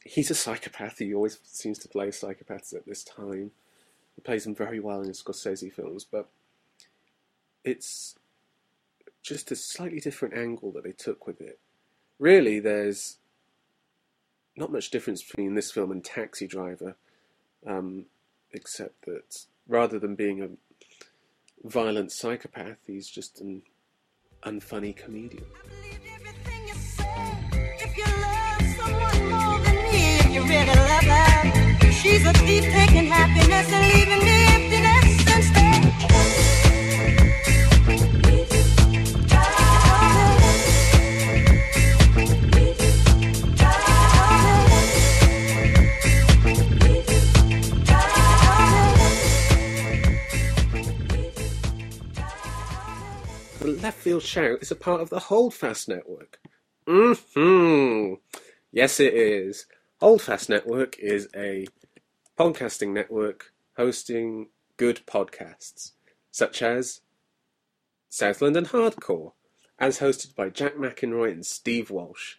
he's 0.05 0.31
a 0.31 0.35
psychopath. 0.35 0.99
He 0.99 1.13
always 1.13 1.39
seems 1.43 1.79
to 1.79 1.89
play 1.89 2.07
psychopaths 2.07 2.73
at 2.73 2.85
this 2.85 3.03
time. 3.03 3.51
He 4.15 4.21
plays 4.21 4.43
them 4.43 4.55
very 4.55 4.79
well 4.79 5.01
in 5.01 5.11
Scorsese 5.11 5.71
films, 5.71 6.05
but 6.09 6.29
it's 7.63 8.15
just 9.21 9.51
a 9.51 9.55
slightly 9.55 9.99
different 9.99 10.35
angle 10.35 10.71
that 10.73 10.83
they 10.83 10.91
took 10.91 11.25
with 11.25 11.41
it. 11.41 11.59
Really, 12.19 12.59
there's 12.59 13.17
not 14.55 14.71
much 14.71 14.91
difference 14.91 15.23
between 15.23 15.55
this 15.55 15.71
film 15.71 15.91
and 15.91 16.03
Taxi 16.03 16.47
Driver, 16.47 16.95
um, 17.65 18.05
except 18.51 19.05
that 19.05 19.45
rather 19.67 19.97
than 19.97 20.15
being 20.15 20.41
a 20.41 21.67
violent 21.67 22.11
psychopath, 22.11 22.77
he's 22.85 23.09
just 23.09 23.39
an 23.39 23.63
unfunny 24.45 24.95
comedian. 24.95 25.45
She's 32.03 32.25
a 32.25 32.33
thief 32.33 32.65
taking 32.65 33.05
happiness 33.05 33.71
and 33.71 33.83
leaving 33.93 34.25
me 34.25 34.45
emptiness 34.55 35.07
instead. 35.35 35.83
The 53.61 53.67
Left 53.81 53.97
Field 53.97 54.23
Shout 54.23 54.61
is 54.61 54.71
a 54.71 54.75
part 54.75 54.99
of 54.99 55.09
the 55.09 55.19
Holdfast 55.19 55.87
Network. 55.87 56.37
hmm 56.85 58.15
Yes, 58.73 58.99
it 58.99 59.13
is. 59.13 59.67
Holdfast 60.01 60.49
Network 60.49 60.99
is 60.99 61.29
a 61.33 61.65
podcasting 62.37 62.89
network 62.89 63.53
hosting 63.77 64.47
good 64.77 65.01
podcasts, 65.05 65.91
such 66.31 66.61
as 66.61 67.01
South 68.09 68.41
London 68.41 68.65
Hardcore, 68.65 69.33
as 69.79 69.99
hosted 69.99 70.35
by 70.35 70.49
Jack 70.49 70.75
McEnroy 70.75 71.31
and 71.31 71.45
Steve 71.45 71.89
Walsh. 71.89 72.35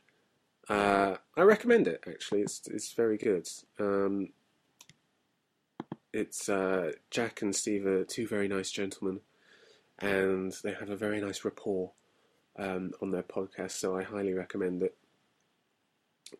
Uh, 0.68 1.16
I 1.36 1.42
recommend 1.42 1.86
it. 1.86 2.04
Actually, 2.06 2.42
it's 2.42 2.66
it's 2.68 2.92
very 2.92 3.18
good. 3.18 3.46
Um, 3.78 4.30
it's 6.12 6.48
uh, 6.48 6.92
Jack 7.10 7.42
and 7.42 7.54
Steve 7.54 7.86
are 7.86 8.04
two 8.04 8.26
very 8.26 8.48
nice 8.48 8.70
gentlemen 8.70 9.20
and 9.98 10.52
they 10.62 10.72
have 10.72 10.90
a 10.90 10.96
very 10.96 11.20
nice 11.20 11.44
rapport 11.44 11.92
um, 12.58 12.92
on 13.00 13.10
their 13.10 13.22
podcast, 13.22 13.72
so 13.72 13.96
I 13.96 14.02
highly 14.02 14.32
recommend 14.32 14.82
it. 14.82 14.96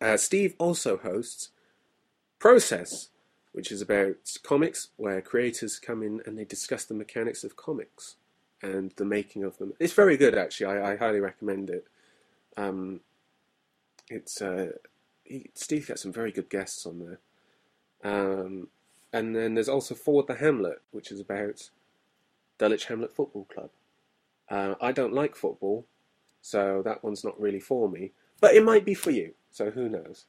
Uh, 0.01 0.17
Steve 0.17 0.55
also 0.57 0.97
hosts 0.97 1.49
Process, 2.37 3.09
which 3.55 3.71
is 3.71 3.81
about 3.81 4.17
comics 4.43 4.89
where 4.97 5.21
creators 5.21 5.79
come 5.79 6.03
in 6.03 6.21
and 6.25 6.37
they 6.37 6.43
discuss 6.43 6.83
the 6.83 6.93
mechanics 6.93 7.41
of 7.45 7.55
comics 7.55 8.17
and 8.61 8.91
the 8.97 9.05
making 9.05 9.45
of 9.45 9.57
them. 9.59 9.71
It's 9.79 9.93
very 9.93 10.17
good, 10.17 10.37
actually. 10.37 10.77
I, 10.77 10.91
I 10.91 10.95
highly 10.97 11.21
recommend 11.21 11.69
it. 11.69 11.87
Um, 12.57 12.99
it's 14.09 14.41
uh, 14.41 14.73
he, 15.23 15.51
Steve 15.53 15.87
got 15.87 15.99
some 15.99 16.11
very 16.11 16.33
good 16.33 16.49
guests 16.49 16.85
on 16.85 16.99
there. 16.99 17.19
Um, 18.03 18.67
and 19.13 19.33
then 19.33 19.53
there's 19.53 19.69
also 19.69 19.95
Forward 19.95 20.27
the 20.27 20.35
Hamlet, 20.35 20.81
which 20.91 21.09
is 21.09 21.21
about 21.21 21.69
Dulwich 22.57 22.87
Hamlet 22.87 23.15
Football 23.15 23.45
Club. 23.45 23.69
Uh, 24.49 24.75
I 24.81 24.91
don't 24.91 25.13
like 25.13 25.33
football, 25.33 25.85
so 26.41 26.81
that 26.83 27.05
one's 27.05 27.23
not 27.23 27.39
really 27.39 27.61
for 27.61 27.87
me. 27.87 28.11
But 28.41 28.53
it 28.53 28.65
might 28.65 28.83
be 28.83 28.95
for 28.95 29.11
you, 29.11 29.33
so 29.49 29.71
who 29.71 29.87
knows? 29.87 30.25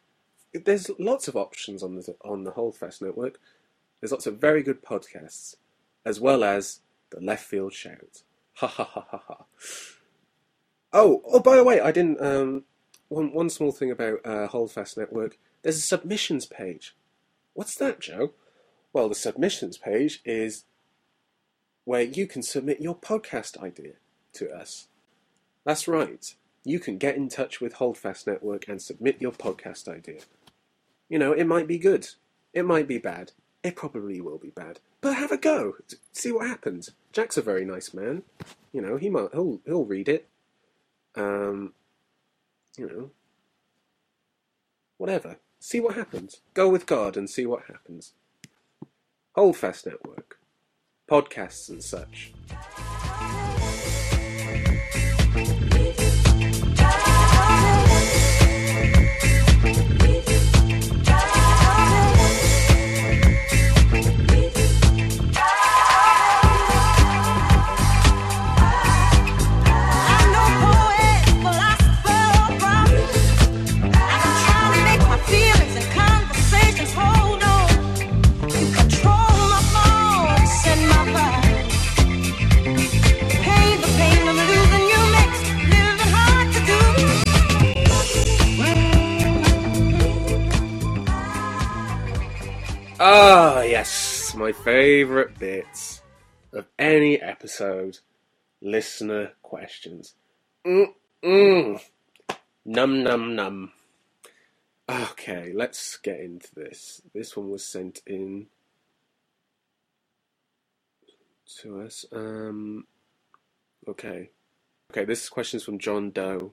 There's 0.64 0.90
lots 0.99 1.29
of 1.29 1.37
options 1.37 1.83
on 1.83 1.97
the 1.97 2.16
on 2.25 2.45
the 2.45 2.53
Holdfast 2.53 3.03
network. 3.03 3.38
There's 4.01 4.12
lots 4.12 4.27
of 4.27 4.38
very 4.38 4.62
good 4.62 4.83
podcasts, 4.83 5.57
as 6.05 6.21
well 6.21 6.45
as 6.45 6.81
the 7.11 7.21
Left 7.21 7.45
Field 7.45 7.73
Shout. 7.73 8.23
Ha 8.55 8.66
ha 8.66 8.85
ha 8.85 9.07
ha 9.11 9.23
ha. 9.27 9.45
Oh, 10.92 11.23
oh, 11.27 11.40
by 11.40 11.57
the 11.57 11.64
way, 11.64 11.81
I 11.81 11.92
didn't. 11.92 12.21
Um, 12.21 12.64
one 13.09 13.33
one 13.33 13.51
small 13.51 13.73
thing 13.73 13.90
about 13.90 14.25
uh, 14.25 14.47
Holdfast 14.49 14.97
Network. 14.97 15.38
There's 15.62 15.79
a 15.79 15.83
submissions 15.83 16.47
page. 16.47 16.95
What's 17.55 17.75
that, 17.77 18.01
Joe? 18.01 18.33
Well, 18.92 19.09
the 19.09 19.14
submissions 19.14 19.79
page 19.79 20.23
is 20.25 20.64
where 21.85 22.03
you 22.03 22.27
can 22.27 22.42
submit 22.42 22.81
your 22.81 22.97
podcast 22.97 23.62
idea 23.62 23.95
to 24.35 24.51
us. 24.51 24.88
That's 25.64 25.87
right. 25.87 26.35
You 26.64 26.81
can 26.81 26.99
get 26.99 27.16
in 27.16 27.29
touch 27.29 27.61
with 27.61 27.75
Holdfast 27.75 28.27
Network 28.27 28.69
and 28.69 28.81
submit 28.81 29.21
your 29.21 29.33
podcast 29.33 29.88
idea. 29.88 30.21
You 31.09 31.19
know, 31.19 31.33
it 31.33 31.47
might 31.47 31.66
be 31.66 31.79
good. 31.79 32.09
It 32.53 32.64
might 32.64 32.88
be 32.88 32.99
bad. 32.99 33.33
It 33.62 33.77
probably 33.77 34.21
will 34.21 34.38
be 34.38 34.51
bad. 34.51 34.81
But 35.01 35.16
have 35.16 35.33
a 35.33 35.37
go. 35.37 35.75
See 36.12 36.33
what 36.33 36.47
happens. 36.47 36.90
Jack's 37.12 37.37
a 37.37 37.42
very 37.42 37.64
nice 37.64 37.92
man. 37.92 38.23
You 38.73 38.81
know, 38.81 38.97
he 38.97 39.11
might 39.11 39.33
he'll 39.33 39.61
he'll 39.64 39.85
read 39.85 40.09
it. 40.09 40.29
Um 41.14 41.73
you 42.77 42.88
know. 42.88 43.11
Whatever. 44.99 45.37
See 45.61 45.81
what 45.81 45.95
happens. 45.95 46.40
Go 46.55 46.69
with 46.69 46.87
God 46.87 47.16
and 47.16 47.29
see 47.29 47.47
what 47.47 47.64
happens. 47.66 48.12
Holdfast 49.35 49.87
Network 49.87 50.37
podcasts 51.09 51.69
and 51.69 51.83
such. 51.83 52.33
My 94.46 94.52
favourite 94.52 95.37
bits 95.40 96.02
of 96.52 96.66
any 96.78 97.20
episode 97.20 97.98
listener 98.62 99.32
questions. 99.42 100.14
Mm-mm. 100.64 101.82
Num 102.64 103.02
num 103.02 103.35
num. 103.35 103.72
Okay, 104.88 105.52
let's 105.52 105.96
get 105.96 106.20
into 106.20 106.54
this. 106.54 107.02
This 107.12 107.37
one 107.37 107.50
was 107.50 107.66
sent 107.66 108.02
in 108.06 108.46
to 111.62 111.80
us. 111.80 112.04
Um, 112.12 112.87
okay. 113.88 114.30
Okay, 114.92 115.04
this 115.04 115.28
question 115.28 115.56
is 115.56 115.64
from 115.64 115.80
John 115.80 116.12
Doe. 116.12 116.52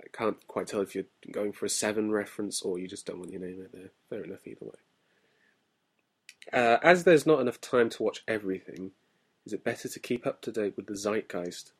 I 0.00 0.08
can't 0.12 0.44
quite 0.48 0.66
tell 0.66 0.80
if 0.80 0.96
you're 0.96 1.04
going 1.30 1.52
for 1.52 1.66
a 1.66 1.70
seven 1.70 2.10
reference 2.10 2.62
or 2.62 2.80
you 2.80 2.88
just 2.88 3.06
don't 3.06 3.20
want 3.20 3.30
your 3.30 3.42
name 3.42 3.60
out 3.62 3.70
there. 3.70 3.90
Fair 4.10 4.24
enough, 4.24 4.44
either 4.44 4.64
way. 4.64 4.80
Uh, 6.52 6.78
as 6.82 7.04
there's 7.04 7.26
not 7.26 7.40
enough 7.40 7.60
time 7.60 7.90
to 7.90 8.02
watch 8.02 8.22
everything, 8.26 8.92
is 9.44 9.52
it 9.52 9.64
better 9.64 9.88
to 9.88 10.00
keep 10.00 10.26
up 10.26 10.40
to 10.42 10.52
date 10.52 10.74
with 10.76 10.86
the 10.86 10.94
zeitgeist, 10.94 11.72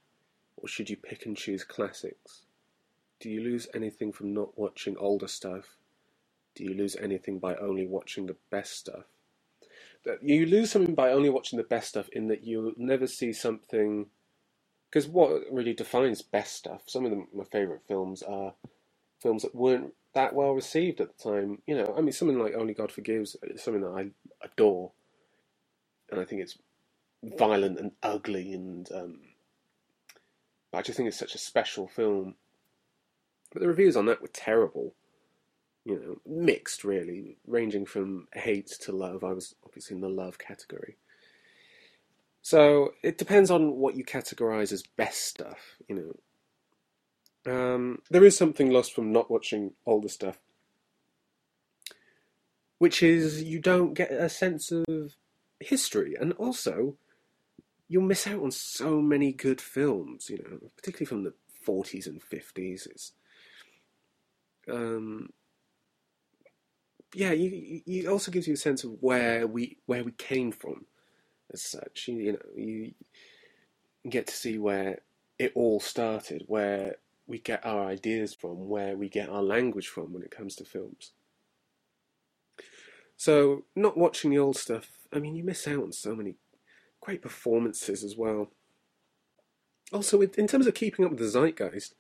or 0.57 0.69
should 0.69 0.91
you 0.91 0.97
pick 0.97 1.25
and 1.27 1.37
choose 1.37 1.65
classics? 1.65 2.43
Do 3.21 3.31
you 3.31 3.41
lose 3.41 3.69
anything 3.75 4.13
from 4.13 4.35
not 4.35 4.59
watching 4.59 4.97
older 4.99 5.29
stuff? 5.29 5.77
do 6.55 6.65
you 6.65 6.75
lose 6.75 6.97
anything 6.97 7.39
by 7.39 7.55
only 7.57 7.87
watching 7.87 8.27
the 8.27 8.37
best 8.51 8.79
stuff? 8.79 9.05
You 10.21 10.47
lose 10.47 10.71
something 10.71 10.95
by 10.95 11.13
only 11.13 11.31
watching 11.31 11.57
the 11.57 11.65
best 11.65 11.91
stuff 11.91 12.09
in 12.11 12.29
that 12.29 12.45
you'll 12.45 12.73
never 12.77 13.07
see 13.07 13.33
something. 13.33 14.07
Because 14.91 15.09
what 15.09 15.43
really 15.51 15.73
defines 15.73 16.23
best 16.23 16.57
stuff, 16.57 16.83
some 16.87 17.05
of 17.05 17.11
them, 17.11 17.29
my 17.33 17.45
favourite 17.45 17.83
films 17.87 18.23
are 18.23 18.55
films 19.21 19.43
that 19.43 19.55
weren't 19.55 19.95
that 20.15 20.35
well 20.35 20.53
received 20.53 21.01
at 21.01 21.17
the 21.17 21.31
time. 21.31 21.63
You 21.67 21.77
know, 21.77 21.95
I 21.97 22.01
mean, 22.01 22.13
something 22.13 22.39
like 22.39 22.55
Only 22.55 22.75
God 22.75 22.93
Forgives 22.93 23.37
is 23.43 23.63
something 23.63 23.83
that 23.83 23.89
I 23.89 24.11
adore. 24.45 24.93
And 26.11 26.21
I 26.21 26.25
think 26.25 26.43
it's 26.43 26.59
violent 27.23 27.79
and 27.79 27.93
ugly 28.03 28.53
and 28.53 28.91
um, 28.93 29.21
I 30.73 30.83
just 30.83 30.97
think 30.97 31.09
it's 31.09 31.19
such 31.19 31.35
a 31.35 31.39
special 31.39 31.87
film. 31.87 32.35
But 33.53 33.61
the 33.61 33.69
reviews 33.69 33.97
on 33.97 34.07
that 34.07 34.23
were 34.23 34.29
terrible. 34.29 34.95
You 35.85 35.97
know, 35.99 36.17
mixed 36.25 36.85
really, 36.85 37.39
ranging 37.47 37.87
from 37.87 38.29
hate 38.33 38.69
to 38.83 38.93
love. 38.93 39.25
I 39.25 39.33
was 39.33 39.57
obviously 39.67 39.97
in 39.97 40.01
the 40.01 40.09
love 40.09 40.39
category. 40.39 40.97
So 42.41 42.93
it 43.03 43.19
depends 43.19 43.51
on 43.51 43.77
what 43.77 43.97
you 43.97 44.05
categorize 44.05 44.73
as 44.73 44.83
best 44.83 45.23
stuff, 45.23 45.77
you 45.89 45.97
know. 45.97 46.17
Um, 47.47 48.01
there 48.11 48.25
is 48.25 48.37
something 48.37 48.71
lost 48.71 48.95
from 48.95 49.13
not 49.13 49.31
watching 49.31 49.73
older 49.85 50.09
stuff, 50.09 50.39
which 52.79 53.03
is 53.03 53.43
you 53.43 53.59
don't 53.59 53.95
get 53.95 54.13
a 54.13 54.29
sense 54.29 54.71
of 54.71 55.17
history, 55.61 56.15
and 56.19 56.33
also 56.35 56.97
you'll 57.89 58.03
miss 58.03 58.27
out 58.27 58.43
on 58.43 58.51
so 58.51 59.03
many 59.03 59.33
good 59.33 59.61
films, 59.61 60.31
you 60.31 60.39
know, 60.39 60.71
particularly 60.77 61.05
from 61.05 61.25
the 61.25 61.35
40s 61.67 62.07
and 62.07 62.23
50s. 62.23 62.87
It's, 62.87 63.13
um, 64.71 65.29
yeah, 67.15 67.33
you, 67.33 67.83
you, 67.85 68.03
it 68.05 68.09
also 68.09 68.31
gives 68.31 68.49
you 68.49 68.55
a 68.55 68.57
sense 68.57 68.85
of 68.85 68.93
where 69.01 69.47
we 69.47 69.77
where 69.87 70.05
we 70.05 70.13
came 70.13 70.53
from, 70.53 70.87
as 71.53 71.63
such. 71.63 72.09
You, 72.09 72.17
you 72.17 72.33
know, 72.33 72.39
you 72.57 72.95
get 74.09 74.29
to 74.29 74.35
see 74.35 74.59
where 74.59 75.01
it 75.39 75.53
all 75.55 75.81
started, 75.81 76.45
where 76.47 76.97
we 77.27 77.39
get 77.39 77.65
our 77.65 77.87
ideas 77.87 78.35
from, 78.35 78.69
where 78.69 78.97
we 78.97 79.09
get 79.09 79.29
our 79.29 79.43
language 79.43 79.89
from 79.89 80.13
when 80.13 80.23
it 80.23 80.31
comes 80.31 80.57
to 80.57 80.65
films. 80.65 81.13
So, 83.17 83.65
not 83.77 83.97
watching 83.97 84.31
the 84.31 84.39
old 84.39 84.57
stuff, 84.57 84.91
I 85.13 85.19
mean, 85.19 85.37
you 85.37 85.45
miss 85.45 85.69
out 85.69 85.83
on 85.83 85.93
so 85.93 86.15
many 86.15 86.35
great 87.01 87.23
performances 87.23 88.03
as 88.03 88.17
well. 88.17 88.51
Also, 89.93 90.21
in 90.23 90.47
terms 90.47 90.67
of 90.67 90.75
keeping 90.75 91.05
up 91.05 91.13
with 91.13 91.21
the 91.21 91.29
zeitgeist, 91.29 91.95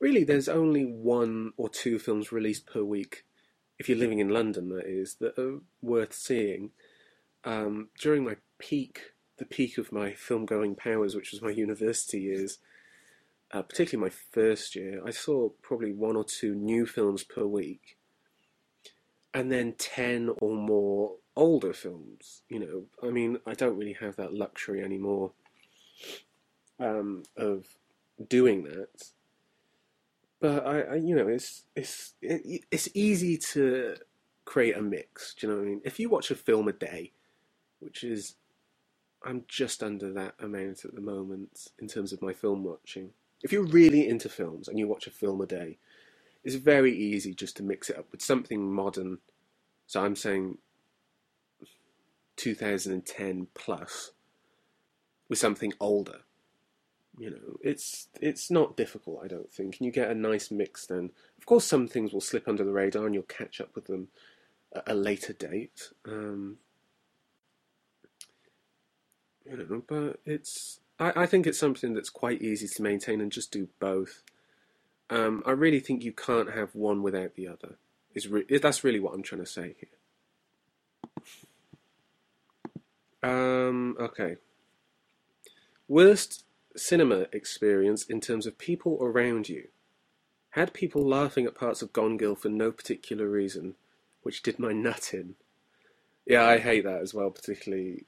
really 0.00 0.24
there's 0.24 0.48
only 0.48 0.84
one 0.84 1.52
or 1.56 1.68
two 1.68 1.98
films 1.98 2.32
released 2.32 2.66
per 2.66 2.82
week, 2.82 3.24
if 3.78 3.88
you're 3.88 3.98
living 3.98 4.18
in 4.18 4.28
London, 4.28 4.68
that 4.70 4.86
is, 4.86 5.16
that 5.20 5.38
are 5.38 5.60
worth 5.80 6.12
seeing. 6.12 6.70
Um, 7.44 7.88
during 8.00 8.24
my 8.24 8.36
peak, 8.58 9.12
the 9.38 9.44
peak 9.44 9.78
of 9.78 9.92
my 9.92 10.12
film 10.12 10.46
going 10.46 10.74
powers, 10.74 11.14
which 11.14 11.30
was 11.30 11.42
my 11.42 11.50
university 11.50 12.20
years, 12.20 12.58
uh, 13.52 13.62
particularly 13.62 14.10
my 14.10 14.14
first 14.32 14.74
year, 14.74 15.00
I 15.06 15.10
saw 15.10 15.50
probably 15.62 15.92
one 15.92 16.16
or 16.16 16.24
two 16.24 16.54
new 16.54 16.86
films 16.86 17.22
per 17.24 17.44
week, 17.44 17.96
and 19.32 19.52
then 19.52 19.74
10 19.78 20.30
or 20.40 20.56
more 20.56 21.16
older 21.36 21.72
films. 21.72 22.42
You 22.48 22.60
know, 22.60 22.84
I 23.06 23.12
mean, 23.12 23.38
I 23.46 23.54
don't 23.54 23.76
really 23.76 23.96
have 24.00 24.16
that 24.16 24.34
luxury 24.34 24.82
anymore 24.82 25.32
um, 26.80 27.22
of 27.36 27.66
doing 28.28 28.64
that. 28.64 29.10
But 30.40 30.66
I, 30.66 30.80
I, 30.80 30.94
you 30.96 31.14
know, 31.14 31.28
it's 31.28 31.64
it's 31.74 32.14
it, 32.20 32.64
it's 32.70 32.88
easy 32.94 33.38
to 33.52 33.96
create 34.44 34.76
a 34.76 34.82
mix. 34.82 35.34
Do 35.34 35.46
you 35.46 35.52
know 35.52 35.58
what 35.58 35.66
I 35.66 35.70
mean? 35.70 35.80
If 35.84 35.98
you 35.98 36.08
watch 36.08 36.30
a 36.30 36.34
film 36.34 36.68
a 36.68 36.72
day, 36.72 37.12
which 37.80 38.04
is 38.04 38.34
I'm 39.24 39.44
just 39.48 39.82
under 39.82 40.12
that 40.12 40.34
amount 40.38 40.84
at 40.84 40.94
the 40.94 41.00
moment 41.00 41.68
in 41.78 41.88
terms 41.88 42.12
of 42.12 42.22
my 42.22 42.32
film 42.32 42.64
watching. 42.64 43.10
If 43.42 43.52
you're 43.52 43.64
really 43.64 44.08
into 44.08 44.28
films 44.28 44.68
and 44.68 44.78
you 44.78 44.88
watch 44.88 45.06
a 45.06 45.10
film 45.10 45.40
a 45.40 45.46
day, 45.46 45.78
it's 46.44 46.54
very 46.54 46.96
easy 46.96 47.34
just 47.34 47.56
to 47.56 47.62
mix 47.62 47.90
it 47.90 47.98
up 47.98 48.06
with 48.12 48.22
something 48.22 48.72
modern. 48.72 49.18
So 49.86 50.02
I'm 50.02 50.16
saying 50.16 50.58
2010 52.36 53.48
plus 53.54 54.12
with 55.28 55.38
something 55.38 55.72
older. 55.80 56.20
You 57.18 57.30
know, 57.30 57.58
it's 57.62 58.08
it's 58.20 58.50
not 58.50 58.76
difficult, 58.76 59.22
I 59.24 59.28
don't 59.28 59.50
think, 59.50 59.78
and 59.78 59.86
you 59.86 59.92
get 59.92 60.10
a 60.10 60.14
nice 60.14 60.50
mix. 60.50 60.86
Then, 60.86 61.10
of 61.38 61.46
course, 61.46 61.64
some 61.64 61.88
things 61.88 62.12
will 62.12 62.20
slip 62.20 62.46
under 62.46 62.62
the 62.62 62.72
radar, 62.72 63.06
and 63.06 63.14
you'll 63.14 63.24
catch 63.24 63.58
up 63.58 63.74
with 63.74 63.86
them 63.86 64.08
at 64.74 64.84
a 64.86 64.94
later 64.94 65.32
date. 65.32 65.90
Um, 66.04 66.58
you 69.46 69.56
know, 69.56 69.82
but 69.86 70.20
it's 70.26 70.80
I, 70.98 71.12
I 71.22 71.26
think 71.26 71.46
it's 71.46 71.58
something 71.58 71.94
that's 71.94 72.10
quite 72.10 72.42
easy 72.42 72.68
to 72.68 72.82
maintain 72.82 73.20
and 73.20 73.32
just 73.32 73.52
do 73.52 73.68
both. 73.78 74.22
Um, 75.08 75.42
I 75.46 75.52
really 75.52 75.80
think 75.80 76.02
you 76.02 76.12
can't 76.12 76.54
have 76.54 76.74
one 76.74 77.02
without 77.02 77.34
the 77.34 77.48
other. 77.48 77.76
Is 78.14 78.28
re- 78.28 78.58
that's 78.58 78.82
really 78.82 79.00
what 79.00 79.14
I'm 79.14 79.22
trying 79.22 79.44
to 79.44 79.46
say 79.46 79.74
here. 79.78 79.88
Um, 83.22 83.96
okay. 84.00 84.36
Worst 85.88 86.44
cinema 86.76 87.26
experience 87.32 88.04
in 88.04 88.20
terms 88.20 88.46
of 88.46 88.58
people 88.58 88.98
around 89.00 89.48
you. 89.48 89.68
Had 90.50 90.72
people 90.72 91.06
laughing 91.06 91.44
at 91.46 91.54
parts 91.54 91.82
of 91.82 91.92
Gone 91.92 92.16
Girl 92.16 92.34
for 92.34 92.48
no 92.48 92.72
particular 92.72 93.28
reason, 93.28 93.74
which 94.22 94.42
did 94.42 94.58
my 94.58 94.72
nut 94.72 95.12
in. 95.12 95.34
Yeah, 96.24 96.44
I 96.44 96.58
hate 96.58 96.84
that 96.84 97.02
as 97.02 97.12
well, 97.12 97.30
particularly. 97.30 98.04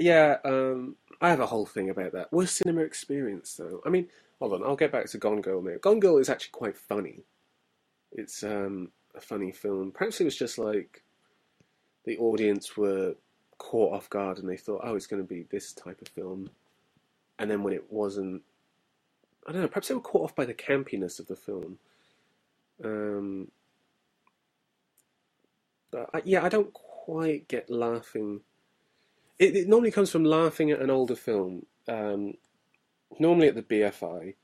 Yeah, 0.00 0.38
um, 0.44 0.96
I 1.20 1.28
have 1.28 1.40
a 1.40 1.46
whole 1.46 1.66
thing 1.66 1.90
about 1.90 2.12
that. 2.12 2.32
Worst 2.32 2.56
cinema 2.56 2.80
experience, 2.80 3.54
though. 3.54 3.82
I 3.84 3.90
mean, 3.90 4.08
hold 4.38 4.54
on, 4.54 4.64
I'll 4.64 4.76
get 4.76 4.92
back 4.92 5.06
to 5.10 5.18
Gone 5.18 5.42
Girl 5.42 5.60
now. 5.60 5.76
Gone 5.80 6.00
Girl 6.00 6.16
is 6.16 6.30
actually 6.30 6.52
quite 6.52 6.76
funny. 6.76 7.20
It's 8.12 8.42
um, 8.42 8.90
a 9.14 9.20
funny 9.20 9.52
film. 9.52 9.92
Perhaps 9.92 10.20
it 10.20 10.24
was 10.24 10.36
just 10.36 10.58
like 10.58 11.02
the 12.04 12.16
audience 12.16 12.78
were 12.78 13.14
caught 13.58 13.92
off 13.92 14.08
guard 14.08 14.38
and 14.38 14.48
they 14.48 14.56
thought, 14.56 14.80
oh, 14.82 14.94
it's 14.94 15.06
going 15.06 15.22
to 15.22 15.28
be 15.28 15.42
this 15.50 15.74
type 15.74 16.00
of 16.00 16.08
film. 16.08 16.48
And 17.38 17.50
then 17.50 17.62
when 17.62 17.74
it 17.74 17.92
wasn't, 17.92 18.42
I 19.46 19.52
don't 19.52 19.60
know, 19.60 19.68
perhaps 19.68 19.88
they 19.88 19.94
were 19.94 20.00
caught 20.00 20.22
off 20.22 20.34
by 20.34 20.46
the 20.46 20.54
campiness 20.54 21.20
of 21.20 21.26
the 21.26 21.36
film. 21.36 21.78
Um, 22.82 23.48
I, 25.94 26.22
yeah, 26.24 26.42
I 26.42 26.48
don't 26.48 26.72
quite 26.72 27.48
get 27.48 27.68
laughing. 27.68 28.40
It, 29.40 29.56
it, 29.56 29.68
normally 29.68 29.90
comes 29.90 30.10
from 30.10 30.24
laughing 30.24 30.70
at 30.70 30.82
an 30.82 30.90
older 30.90 31.16
film. 31.16 31.64
Um, 31.88 32.34
normally 33.18 33.48
at 33.48 33.54
the 33.54 33.62
BFI, 33.62 34.34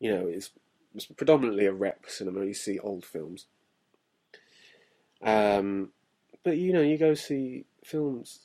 you 0.00 0.12
know, 0.12 0.26
it's, 0.26 0.50
it's 0.92 1.06
predominantly 1.06 1.66
a 1.66 1.72
rep 1.72 2.04
cinema. 2.08 2.44
You 2.44 2.52
see 2.52 2.80
old 2.80 3.04
films. 3.04 3.46
Um, 5.22 5.92
but 6.42 6.56
you 6.56 6.72
know, 6.72 6.82
you 6.82 6.98
go 6.98 7.14
see 7.14 7.64
films 7.84 8.40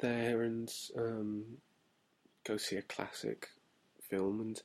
there 0.00 0.42
and 0.42 0.70
um, 0.96 1.44
go 2.46 2.58
see 2.58 2.76
a 2.76 2.82
classic 2.82 3.48
film, 4.02 4.40
and 4.40 4.62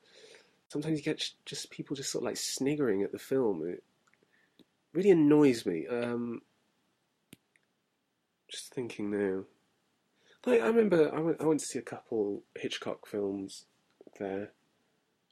sometimes 0.67 0.97
you 0.97 1.03
get 1.03 1.23
just 1.45 1.69
people 1.69 1.95
just 1.95 2.11
sort 2.11 2.23
of 2.23 2.27
like 2.27 2.37
sniggering 2.37 3.01
at 3.01 3.13
the 3.13 3.19
film. 3.19 3.65
It 3.65 3.81
really 4.93 5.11
annoys 5.11 5.65
me. 5.65 5.87
Um, 5.87 6.41
just 8.49 8.73
thinking 8.73 9.09
now. 9.09 9.45
Like 10.45 10.61
I 10.61 10.67
remember, 10.67 11.13
I 11.15 11.19
went, 11.19 11.41
I 11.41 11.45
went 11.45 11.59
to 11.61 11.65
see 11.65 11.79
a 11.79 11.83
couple 11.83 12.43
Hitchcock 12.55 13.07
films 13.07 13.65
there. 14.19 14.51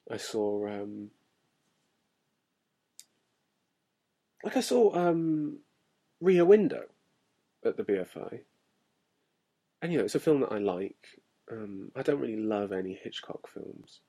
I 0.09 0.17
saw, 0.17 0.67
um, 0.67 1.11
like 4.43 4.55
I 4.55 4.61
saw 4.61 4.95
um, 4.95 5.59
Rear 6.21 6.45
Window 6.45 6.85
at 7.65 7.77
the 7.77 7.83
BFI. 7.83 8.39
And 9.81 9.91
you 9.91 9.97
know, 9.97 10.05
it's 10.05 10.15
a 10.15 10.19
film 10.19 10.41
that 10.41 10.51
I 10.51 10.59
like. 10.59 11.19
Um, 11.51 11.91
I 11.95 12.03
don't 12.03 12.19
really 12.19 12.41
love 12.41 12.71
any 12.71 12.93
Hitchcock 12.93 13.49
films, 13.49 13.99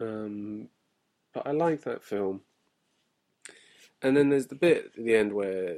um, 0.00 0.68
but 1.32 1.46
I 1.46 1.52
like 1.52 1.82
that 1.82 2.02
film. 2.02 2.40
And 4.02 4.16
then 4.16 4.30
there's 4.30 4.46
the 4.46 4.54
bit 4.54 4.92
at 4.96 5.04
the 5.04 5.14
end 5.14 5.32
where 5.32 5.76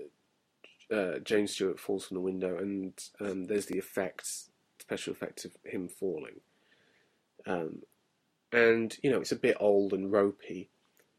uh, 0.92 1.18
James 1.20 1.52
Stewart 1.52 1.78
falls 1.78 2.06
from 2.06 2.16
the 2.16 2.22
window, 2.22 2.56
and 2.58 2.92
um, 3.20 3.44
there's 3.44 3.66
the 3.66 3.78
effects, 3.78 4.50
special 4.78 5.12
effects 5.12 5.44
of 5.44 5.52
him 5.64 5.88
falling. 5.88 6.40
Um, 7.46 7.82
and 8.52 8.96
you 9.02 9.10
know, 9.10 9.20
it's 9.20 9.32
a 9.32 9.36
bit 9.36 9.56
old 9.60 9.92
and 9.92 10.12
ropey, 10.12 10.70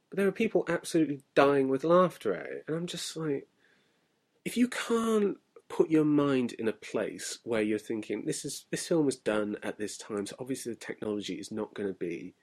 but 0.09 0.17
there 0.17 0.27
are 0.27 0.33
people 0.33 0.65
absolutely 0.67 1.21
dying 1.35 1.69
with 1.69 1.83
laughter 1.83 2.33
at 2.33 2.47
it, 2.47 2.65
and 2.67 2.75
I'm 2.75 2.87
just 2.87 3.15
like, 3.15 3.47
if 4.43 4.57
you 4.57 4.67
can't 4.67 5.37
put 5.69 5.89
your 5.89 6.03
mind 6.03 6.51
in 6.53 6.67
a 6.67 6.73
place 6.73 7.39
where 7.45 7.61
you're 7.61 7.79
thinking 7.79 8.25
this 8.25 8.43
is 8.43 8.65
this 8.71 8.87
film 8.87 9.05
was 9.05 9.15
done 9.15 9.55
at 9.63 9.77
this 9.77 9.97
time, 9.97 10.25
so 10.25 10.35
obviously 10.39 10.73
the 10.73 10.79
technology 10.79 11.35
is 11.35 11.51
not 11.51 11.73
going 11.73 11.87
to 11.87 11.97
be 11.97 12.35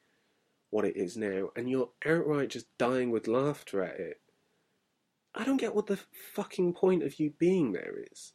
what 0.71 0.85
it 0.85 0.97
is 0.97 1.17
now, 1.17 1.51
and 1.57 1.69
you're 1.69 1.91
outright 2.07 2.51
just 2.51 2.67
dying 2.79 3.11
with 3.11 3.29
laughter 3.29 3.83
at 3.83 3.99
it. 4.01 4.21
I 5.35 5.45
don't 5.45 5.59
get 5.59 5.75
what 5.75 5.87
the 5.87 5.99
fucking 6.35 6.75
point 6.75 7.03
of 7.03 7.21
you 7.21 7.33
being 7.39 7.73
there 7.73 7.95
is. 8.11 8.33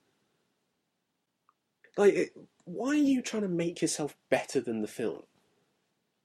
Like, 1.98 2.34
why 2.66 2.90
are 2.90 2.96
you 2.96 3.22
trying 3.22 3.44
to 3.44 3.50
make 3.50 3.82
yourself 3.82 4.16
better 4.30 4.60
than 4.60 4.82
the 4.82 4.88
film? 4.88 5.24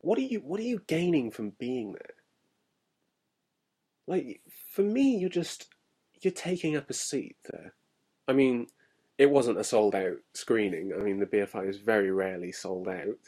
What 0.01 0.19
are 0.19 0.23
you 0.23 0.41
What 0.41 0.61
are 0.61 0.65
you 0.65 0.83
gaining 0.87 1.31
from 1.31 1.51
being 1.59 1.93
there? 1.93 2.15
Like, 4.07 4.41
for 4.71 4.83
me, 4.83 5.17
you're 5.17 5.29
just 5.29 5.69
you're 6.23 6.33
taking 6.33 6.77
up 6.77 6.89
a 6.91 6.95
seat 6.95 7.37
there. 7.51 7.75
I 8.27 8.33
mean, 8.33 8.67
it 9.19 9.31
wasn't 9.31 9.59
a 9.59 9.65
sold 9.65 9.95
out 9.95 10.19
screening. 10.33 10.93
I 10.95 11.03
mean, 11.03 11.19
the 11.19 11.27
BFI 11.27 11.69
is 11.69 11.79
very 11.79 12.11
rarely 12.11 12.53
sold 12.53 12.89
out 12.89 13.19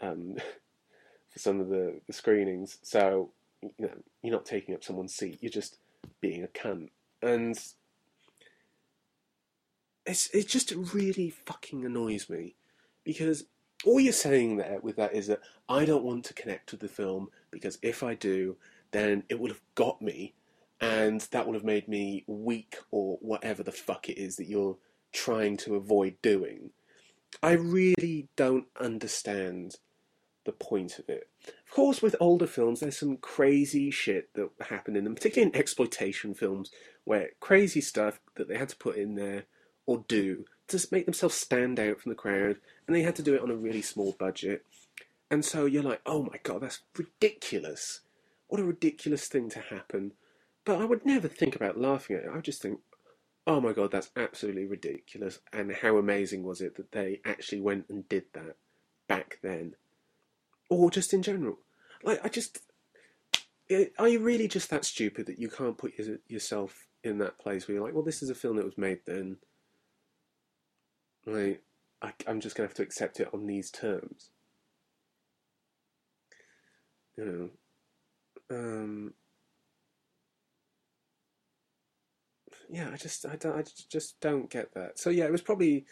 um, 0.00 0.36
for 1.30 1.38
some 1.38 1.60
of 1.60 1.68
the, 1.68 2.00
the 2.06 2.12
screenings. 2.12 2.78
So, 2.82 3.30
you 3.62 3.70
know, 3.78 3.94
you're 4.22 4.32
not 4.32 4.46
taking 4.46 4.74
up 4.74 4.82
someone's 4.82 5.14
seat. 5.14 5.38
You're 5.40 5.50
just 5.50 5.78
being 6.20 6.44
a 6.44 6.48
cunt, 6.48 6.88
and 7.22 7.58
it's 10.06 10.28
it 10.30 10.48
just 10.48 10.72
really 10.92 11.30
fucking 11.30 11.84
annoys 11.84 12.28
me 12.28 12.54
because 13.04 13.44
all 13.84 14.00
you're 14.00 14.12
saying 14.12 14.56
there 14.56 14.78
with 14.80 14.96
that 14.96 15.14
is 15.14 15.26
that 15.26 15.40
I 15.68 15.84
don't 15.84 16.04
want 16.04 16.24
to 16.26 16.34
connect 16.34 16.70
with 16.70 16.80
the 16.80 16.88
film 16.88 17.28
because 17.50 17.78
if 17.82 18.02
I 18.02 18.14
do, 18.14 18.56
then 18.92 19.24
it 19.28 19.40
will 19.40 19.48
have 19.48 19.62
got 19.74 20.00
me, 20.00 20.34
and 20.80 21.20
that 21.32 21.46
will 21.46 21.54
have 21.54 21.64
made 21.64 21.88
me 21.88 22.24
weak 22.26 22.76
or 22.90 23.18
whatever 23.20 23.62
the 23.62 23.72
fuck 23.72 24.08
it 24.08 24.18
is 24.18 24.36
that 24.36 24.46
you're 24.46 24.76
trying 25.12 25.56
to 25.58 25.76
avoid 25.76 26.16
doing. 26.22 26.70
I 27.42 27.52
really 27.52 28.28
don't 28.36 28.66
understand 28.78 29.76
the 30.44 30.52
point 30.52 30.98
of 30.98 31.08
it. 31.08 31.28
Of 31.46 31.74
course, 31.74 32.02
with 32.02 32.16
older 32.20 32.46
films, 32.46 32.80
there's 32.80 32.98
some 32.98 33.16
crazy 33.16 33.90
shit 33.90 34.30
that 34.34 34.50
happened 34.68 34.96
in 34.96 35.04
them, 35.04 35.14
particularly 35.14 35.50
in 35.52 35.58
exploitation 35.58 36.34
films, 36.34 36.70
where 37.04 37.30
crazy 37.40 37.80
stuff 37.80 38.20
that 38.36 38.48
they 38.48 38.58
had 38.58 38.68
to 38.70 38.76
put 38.76 38.96
in 38.96 39.14
there 39.14 39.44
or 39.86 40.04
do 40.08 40.44
to 40.68 40.88
make 40.90 41.04
themselves 41.04 41.34
stand 41.34 41.78
out 41.78 42.00
from 42.00 42.10
the 42.10 42.16
crowd, 42.16 42.56
and 42.86 42.96
they 42.96 43.02
had 43.02 43.16
to 43.16 43.22
do 43.22 43.34
it 43.34 43.42
on 43.42 43.50
a 43.50 43.56
really 43.56 43.82
small 43.82 44.16
budget. 44.18 44.64
And 45.30 45.44
so 45.44 45.64
you're 45.66 45.82
like, 45.82 46.00
oh 46.06 46.22
my 46.24 46.38
god, 46.42 46.62
that's 46.62 46.80
ridiculous. 46.96 48.00
What 48.48 48.60
a 48.60 48.64
ridiculous 48.64 49.28
thing 49.28 49.48
to 49.50 49.60
happen. 49.60 50.12
But 50.64 50.80
I 50.80 50.84
would 50.84 51.04
never 51.04 51.28
think 51.28 51.56
about 51.56 51.80
laughing 51.80 52.16
at 52.16 52.24
it. 52.24 52.28
I 52.30 52.36
would 52.36 52.44
just 52.44 52.62
think, 52.62 52.80
oh 53.46 53.60
my 53.60 53.72
god, 53.72 53.90
that's 53.90 54.10
absolutely 54.16 54.66
ridiculous. 54.66 55.40
And 55.52 55.72
how 55.72 55.96
amazing 55.96 56.44
was 56.44 56.60
it 56.60 56.76
that 56.76 56.92
they 56.92 57.20
actually 57.24 57.60
went 57.60 57.86
and 57.88 58.08
did 58.08 58.24
that 58.34 58.56
back 59.08 59.38
then? 59.42 59.74
Or 60.72 60.90
just 60.90 61.12
in 61.12 61.22
general. 61.22 61.58
Like, 62.02 62.24
I 62.24 62.28
just. 62.28 62.60
Are 63.98 64.08
you 64.08 64.18
really 64.18 64.48
just 64.48 64.70
that 64.70 64.84
stupid 64.84 65.26
that 65.26 65.38
you 65.38 65.48
can't 65.48 65.78
put 65.78 65.92
yourself 66.28 66.86
in 67.04 67.18
that 67.18 67.38
place 67.38 67.66
where 67.66 67.76
you're 67.76 67.84
like, 67.84 67.94
well, 67.94 68.02
this 68.02 68.22
is 68.22 68.28
a 68.28 68.34
film 68.34 68.56
that 68.56 68.64
was 68.64 68.76
made 68.76 69.00
then? 69.06 69.36
Like, 71.24 71.62
I, 72.02 72.12
I'm 72.26 72.40
just 72.40 72.56
going 72.56 72.66
to 72.66 72.70
have 72.70 72.76
to 72.76 72.82
accept 72.82 73.20
it 73.20 73.28
on 73.32 73.46
these 73.46 73.70
terms. 73.70 74.30
You 77.16 77.24
know. 77.24 78.56
Um, 78.56 79.14
yeah, 82.70 82.90
I 82.92 82.96
just 82.96 83.26
I 83.26 83.36
don't 83.36 83.56
I 83.56 83.64
just 83.90 84.20
don't 84.20 84.50
get 84.50 84.74
that. 84.74 84.98
So 84.98 85.10
yeah, 85.10 85.24
it 85.24 85.32
was 85.32 85.42
probably 85.42 85.84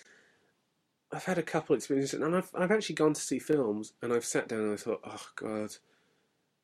I've 1.12 1.24
had 1.24 1.38
a 1.38 1.42
couple 1.42 1.74
experiences, 1.74 2.20
and 2.20 2.36
I've 2.36 2.50
I've 2.54 2.70
actually 2.70 2.94
gone 2.94 3.14
to 3.14 3.20
see 3.20 3.38
films, 3.38 3.92
and 4.02 4.12
I've 4.12 4.24
sat 4.24 4.48
down 4.48 4.60
and 4.60 4.72
I 4.72 4.76
thought, 4.76 5.00
oh 5.04 5.26
god, 5.36 5.76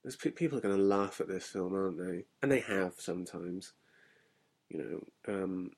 there's 0.03 0.17
people 0.17 0.59
are 0.59 0.63
going 0.63 0.77
to 0.77 0.83
laugh 0.83 1.21
at 1.21 1.29
this 1.29 1.47
film, 1.47 1.75
aren't 1.75 1.99
they? 1.99 2.25
And 2.43 2.53
they 2.53 2.61
have 2.61 2.95
sometimes, 2.99 3.73
you 4.69 4.79
know, 4.79 5.35
um, 5.35 5.73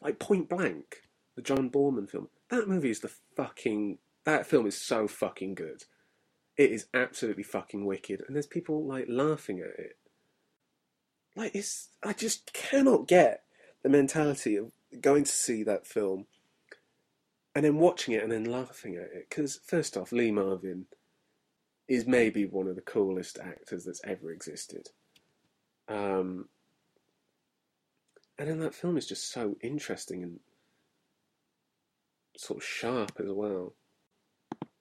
like 0.00 0.20
Point 0.20 0.48
Blank, 0.48 1.02
the 1.34 1.42
John 1.42 1.70
Boorman 1.70 2.08
film. 2.08 2.28
That 2.50 2.68
movie 2.68 2.90
is 2.90 3.00
the 3.00 3.10
fucking 3.36 3.98
that 4.24 4.46
film 4.46 4.66
is 4.66 4.80
so 4.80 5.06
fucking 5.06 5.54
good. 5.54 5.84
It 6.56 6.70
is 6.70 6.86
absolutely 6.94 7.42
fucking 7.42 7.84
wicked, 7.84 8.22
and 8.26 8.36
there's 8.36 8.46
people 8.46 8.84
like 8.84 9.06
laughing 9.08 9.58
at 9.58 9.78
it. 9.78 9.96
Like 11.34 11.54
it's, 11.54 11.88
I 12.02 12.12
just 12.12 12.52
cannot 12.52 13.08
get 13.08 13.42
the 13.82 13.88
mentality 13.88 14.54
of 14.54 14.70
going 15.00 15.24
to 15.24 15.32
see 15.32 15.64
that 15.64 15.86
film 15.86 16.26
and 17.54 17.64
then 17.64 17.78
watching 17.78 18.14
it 18.14 18.22
and 18.22 18.32
then 18.32 18.44
laughing 18.44 18.96
at 18.96 19.02
it. 19.02 19.26
Because, 19.28 19.60
first 19.64 19.96
off, 19.96 20.12
Lee 20.12 20.32
Marvin 20.32 20.86
is 21.86 22.06
maybe 22.06 22.44
one 22.46 22.66
of 22.66 22.76
the 22.76 22.82
coolest 22.82 23.38
actors 23.38 23.84
that's 23.84 24.00
ever 24.04 24.32
existed. 24.32 24.88
Um, 25.88 26.48
and 28.38 28.48
then 28.48 28.58
that 28.60 28.74
film 28.74 28.96
is 28.96 29.06
just 29.06 29.30
so 29.30 29.56
interesting 29.60 30.22
and 30.22 30.40
sort 32.36 32.60
of 32.60 32.66
sharp 32.66 33.12
as 33.20 33.30
well. 33.30 33.74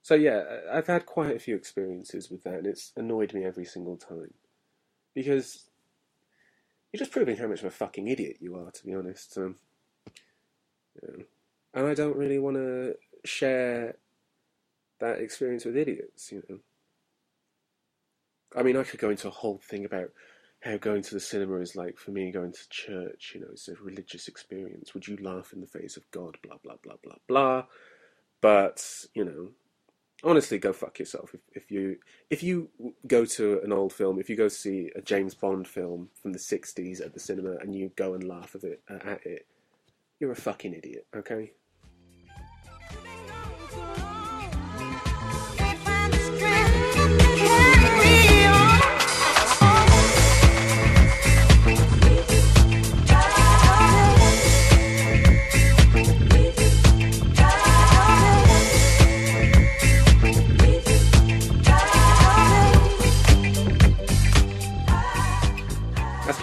So, 0.01 0.15
yeah, 0.15 0.43
I've 0.71 0.87
had 0.87 1.05
quite 1.05 1.35
a 1.35 1.39
few 1.39 1.55
experiences 1.55 2.29
with 2.29 2.43
that, 2.43 2.55
and 2.55 2.67
it's 2.67 2.91
annoyed 2.97 3.33
me 3.33 3.45
every 3.45 3.65
single 3.65 3.97
time. 3.97 4.33
Because 5.13 5.65
you're 6.91 6.99
just 6.99 7.11
proving 7.11 7.37
how 7.37 7.47
much 7.47 7.59
of 7.59 7.65
a 7.65 7.71
fucking 7.71 8.07
idiot 8.07 8.37
you 8.39 8.55
are, 8.55 8.71
to 8.71 8.85
be 8.85 8.95
honest. 8.95 9.37
Um. 9.37 9.55
And 11.73 11.87
I 11.87 11.93
don't 11.93 12.17
really 12.17 12.39
want 12.39 12.57
to 12.57 12.95
share 13.25 13.95
that 14.99 15.19
experience 15.19 15.65
with 15.65 15.77
idiots, 15.77 16.31
you 16.31 16.43
know. 16.49 16.59
I 18.55 18.61
mean, 18.61 18.77
I 18.77 18.83
could 18.83 18.99
go 18.99 19.09
into 19.09 19.27
a 19.27 19.31
whole 19.31 19.57
thing 19.57 19.83
about 19.83 20.11
how 20.61 20.77
going 20.77 21.01
to 21.01 21.13
the 21.13 21.19
cinema 21.19 21.57
is 21.57 21.75
like 21.75 21.97
for 21.97 22.11
me 22.11 22.31
going 22.31 22.53
to 22.53 22.69
church, 22.69 23.31
you 23.33 23.41
know, 23.41 23.47
it's 23.51 23.67
a 23.67 23.75
religious 23.81 24.27
experience. 24.27 24.93
Would 24.93 25.07
you 25.07 25.17
laugh 25.17 25.51
in 25.51 25.61
the 25.61 25.67
face 25.67 25.97
of 25.97 26.09
God? 26.11 26.37
Blah, 26.43 26.57
blah, 26.63 26.75
blah, 26.83 26.95
blah, 27.03 27.15
blah. 27.27 27.63
But, 28.39 29.05
you 29.13 29.25
know, 29.25 29.49
honestly 30.23 30.57
go 30.57 30.71
fuck 30.71 30.99
yourself 30.99 31.33
if, 31.33 31.41
if 31.53 31.71
you 31.71 31.97
if 32.29 32.41
you 32.41 32.69
go 33.07 33.25
to 33.25 33.59
an 33.63 33.73
old 33.73 33.91
film 33.91 34.19
if 34.19 34.29
you 34.29 34.35
go 34.35 34.47
see 34.47 34.89
a 34.95 35.01
james 35.01 35.35
bond 35.35 35.67
film 35.67 36.09
from 36.21 36.31
the 36.31 36.39
60s 36.39 37.01
at 37.01 37.13
the 37.13 37.19
cinema 37.19 37.57
and 37.57 37.75
you 37.75 37.91
go 37.95 38.13
and 38.13 38.23
laugh 38.23 38.55
at 38.55 38.63
it, 38.63 38.81
uh, 38.89 38.99
at 39.05 39.25
it 39.25 39.45
you're 40.19 40.31
a 40.31 40.35
fucking 40.35 40.73
idiot 40.73 41.05
okay 41.15 41.51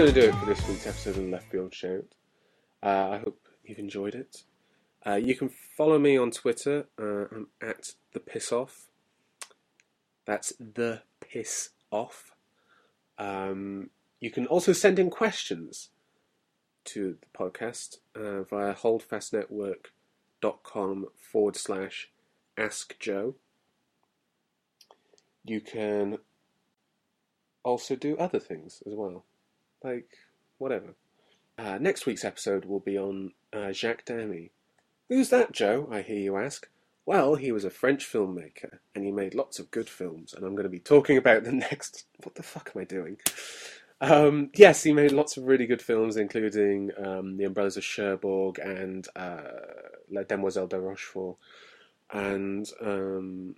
going 0.01 0.15
to 0.15 0.21
do 0.23 0.29
it 0.29 0.35
for 0.37 0.47
this 0.47 0.67
week's 0.67 0.87
episode 0.87 1.11
of 1.11 1.17
the 1.17 1.31
Left 1.31 1.51
Field 1.51 1.75
Shout. 1.75 2.15
Uh, 2.83 3.11
I 3.11 3.19
hope 3.19 3.47
you've 3.63 3.79
enjoyed 3.79 4.15
it. 4.15 4.45
Uh, 5.07 5.17
you 5.17 5.35
can 5.35 5.51
follow 5.51 5.99
me 5.99 6.17
on 6.17 6.31
Twitter. 6.31 6.87
Uh, 6.99 7.27
I'm 7.31 7.49
at 7.61 7.93
the 8.15 8.21
piss 8.21 8.51
off. 8.51 8.87
That's 10.25 10.55
the 10.59 11.03
piss 11.21 11.69
off. 11.91 12.31
Um, 13.19 13.91
you 14.21 14.31
can 14.31 14.47
also 14.47 14.73
send 14.73 14.99
in 14.99 15.11
questions 15.11 15.91
to 16.85 17.19
the 17.21 17.27
podcast 17.39 17.99
uh, 18.17 18.45
via 18.45 18.73
holdfastnetwork.com 18.73 21.09
forward 21.31 21.57
slash 21.57 22.09
ask 22.57 22.99
Joe. 22.99 23.35
You 25.45 25.61
can 25.61 26.21
also 27.63 27.97
do 27.97 28.17
other 28.17 28.39
things 28.39 28.83
as 28.87 28.95
well 28.95 29.27
like 29.83 30.09
whatever. 30.59 30.95
Uh, 31.59 31.79
next 31.79 32.07
week's 32.07 32.25
episode 32.25 32.65
will 32.65 32.81
be 32.81 32.99
on 32.99 33.33
uh, 33.53 33.73
Jacques 33.73 34.05
Demy. 34.05 34.51
Who's 35.09 35.29
that, 35.31 35.53
Joe? 35.53 35.89
I 35.91 36.03
hear 36.03 36.19
you 36.19 36.37
ask. 36.37 36.69
Well, 37.05 37.35
he 37.35 37.51
was 37.51 37.65
a 37.65 37.71
French 37.71 38.11
filmmaker, 38.11 38.79
and 38.95 39.05
he 39.05 39.11
made 39.11 39.35
lots 39.35 39.59
of 39.59 39.71
good 39.71 39.89
films, 39.89 40.33
and 40.33 40.45
I'm 40.45 40.55
going 40.55 40.65
to 40.65 40.71
be 40.71 40.79
talking 40.79 41.17
about 41.17 41.45
the 41.45 41.53
next. 41.71 42.07
What 42.23 42.37
the 42.37 42.43
fuck 42.43 42.73
am 42.75 42.83
I 42.83 42.85
doing? 42.85 43.17
Um, 44.01 44.51
yes, 44.55 44.83
he 44.83 44.93
made 44.93 45.13
lots 45.13 45.37
of 45.37 45.45
really 45.45 45.67
good 45.67 45.83
films, 45.83 46.17
including 46.17 46.91
um, 46.97 47.37
The 47.37 47.45
Umbrellas 47.45 47.77
of 47.77 47.85
Cherbourg 47.85 48.59
and 48.59 49.07
uh, 49.15 49.43
La 50.11 50.23
Demoiselle 50.23 50.69
de 50.69 50.81
Rochefort, 50.81 51.37
and 52.13 52.67
um, 52.81 53.57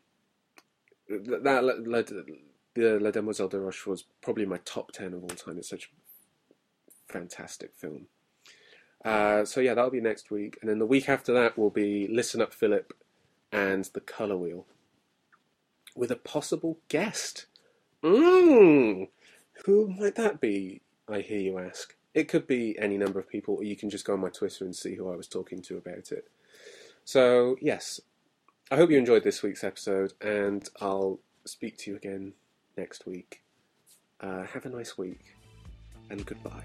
that 1.09 1.45
La, 1.45 1.61
La, 1.61 2.03
the 2.75 2.99
La 2.99 3.11
Demoiselle 3.11 3.49
de 3.49 3.61
Rochefort 3.61 3.99
is 3.99 4.05
probably 4.21 4.47
my 4.47 4.59
top 4.65 4.93
ten 4.93 5.13
of 5.13 5.23
all 5.23 5.29
time. 5.29 5.59
It's 5.59 5.69
such 5.69 5.91
fantastic 7.13 7.75
film. 7.75 8.07
Uh, 9.05 9.45
so 9.45 9.61
yeah, 9.61 9.75
that'll 9.75 9.91
be 9.91 10.01
next 10.01 10.31
week, 10.31 10.59
and 10.61 10.71
then 10.71 10.79
the 10.79 10.87
week 10.87 11.09
after 11.09 11.33
that 11.33 11.59
will 11.59 11.71
be 11.71 12.07
Listen 12.09 12.41
Up, 12.41 12.55
Philip, 12.55 12.93
and 13.51 13.85
The 13.93 14.01
Color 14.01 14.37
Wheel, 14.37 14.67
with 15.97 16.11
a 16.11 16.17
possible 16.17 16.79
guest. 16.89 17.47
Mmm, 18.03 19.09
who 19.65 19.89
might 19.89 20.15
that 20.15 20.41
be? 20.41 20.83
I 21.09 21.21
hear 21.21 21.41
you 21.41 21.59
ask. 21.59 21.97
It 22.15 22.29
could 22.29 22.47
be 22.47 22.79
any 22.79 22.97
number 22.97 23.19
of 23.19 23.29
people, 23.29 23.57
or 23.57 23.65
you 23.65 23.77
can 23.77 23.91
just 23.91 24.05
go 24.05 24.13
on 24.13 24.21
my 24.21 24.29
Twitter 24.29 24.65
and 24.65 24.77
see 24.77 24.95
who 24.95 25.11
I 25.13 25.17
was 25.17 25.27
talking 25.27 25.63
to 25.63 25.79
about 25.79 26.13
it. 26.13 26.29
So, 27.05 27.57
yes, 27.61 28.01
I 28.71 28.77
hope 28.77 28.91
you 28.91 28.99
enjoyed 28.99 29.25
this 29.25 29.43
week's 29.43 29.65
episode, 29.65 30.13
and 30.21 30.69
I'll 30.81 31.19
speak 31.45 31.77
to 31.79 31.91
you 31.91 31.97
again 31.97 32.35
next 32.77 33.07
week. 33.07 33.43
Uh, 34.21 34.45
have 34.45 34.67
a 34.67 34.69
nice 34.69 34.97
week, 34.97 35.35
and 36.11 36.25
goodbye. 36.25 36.65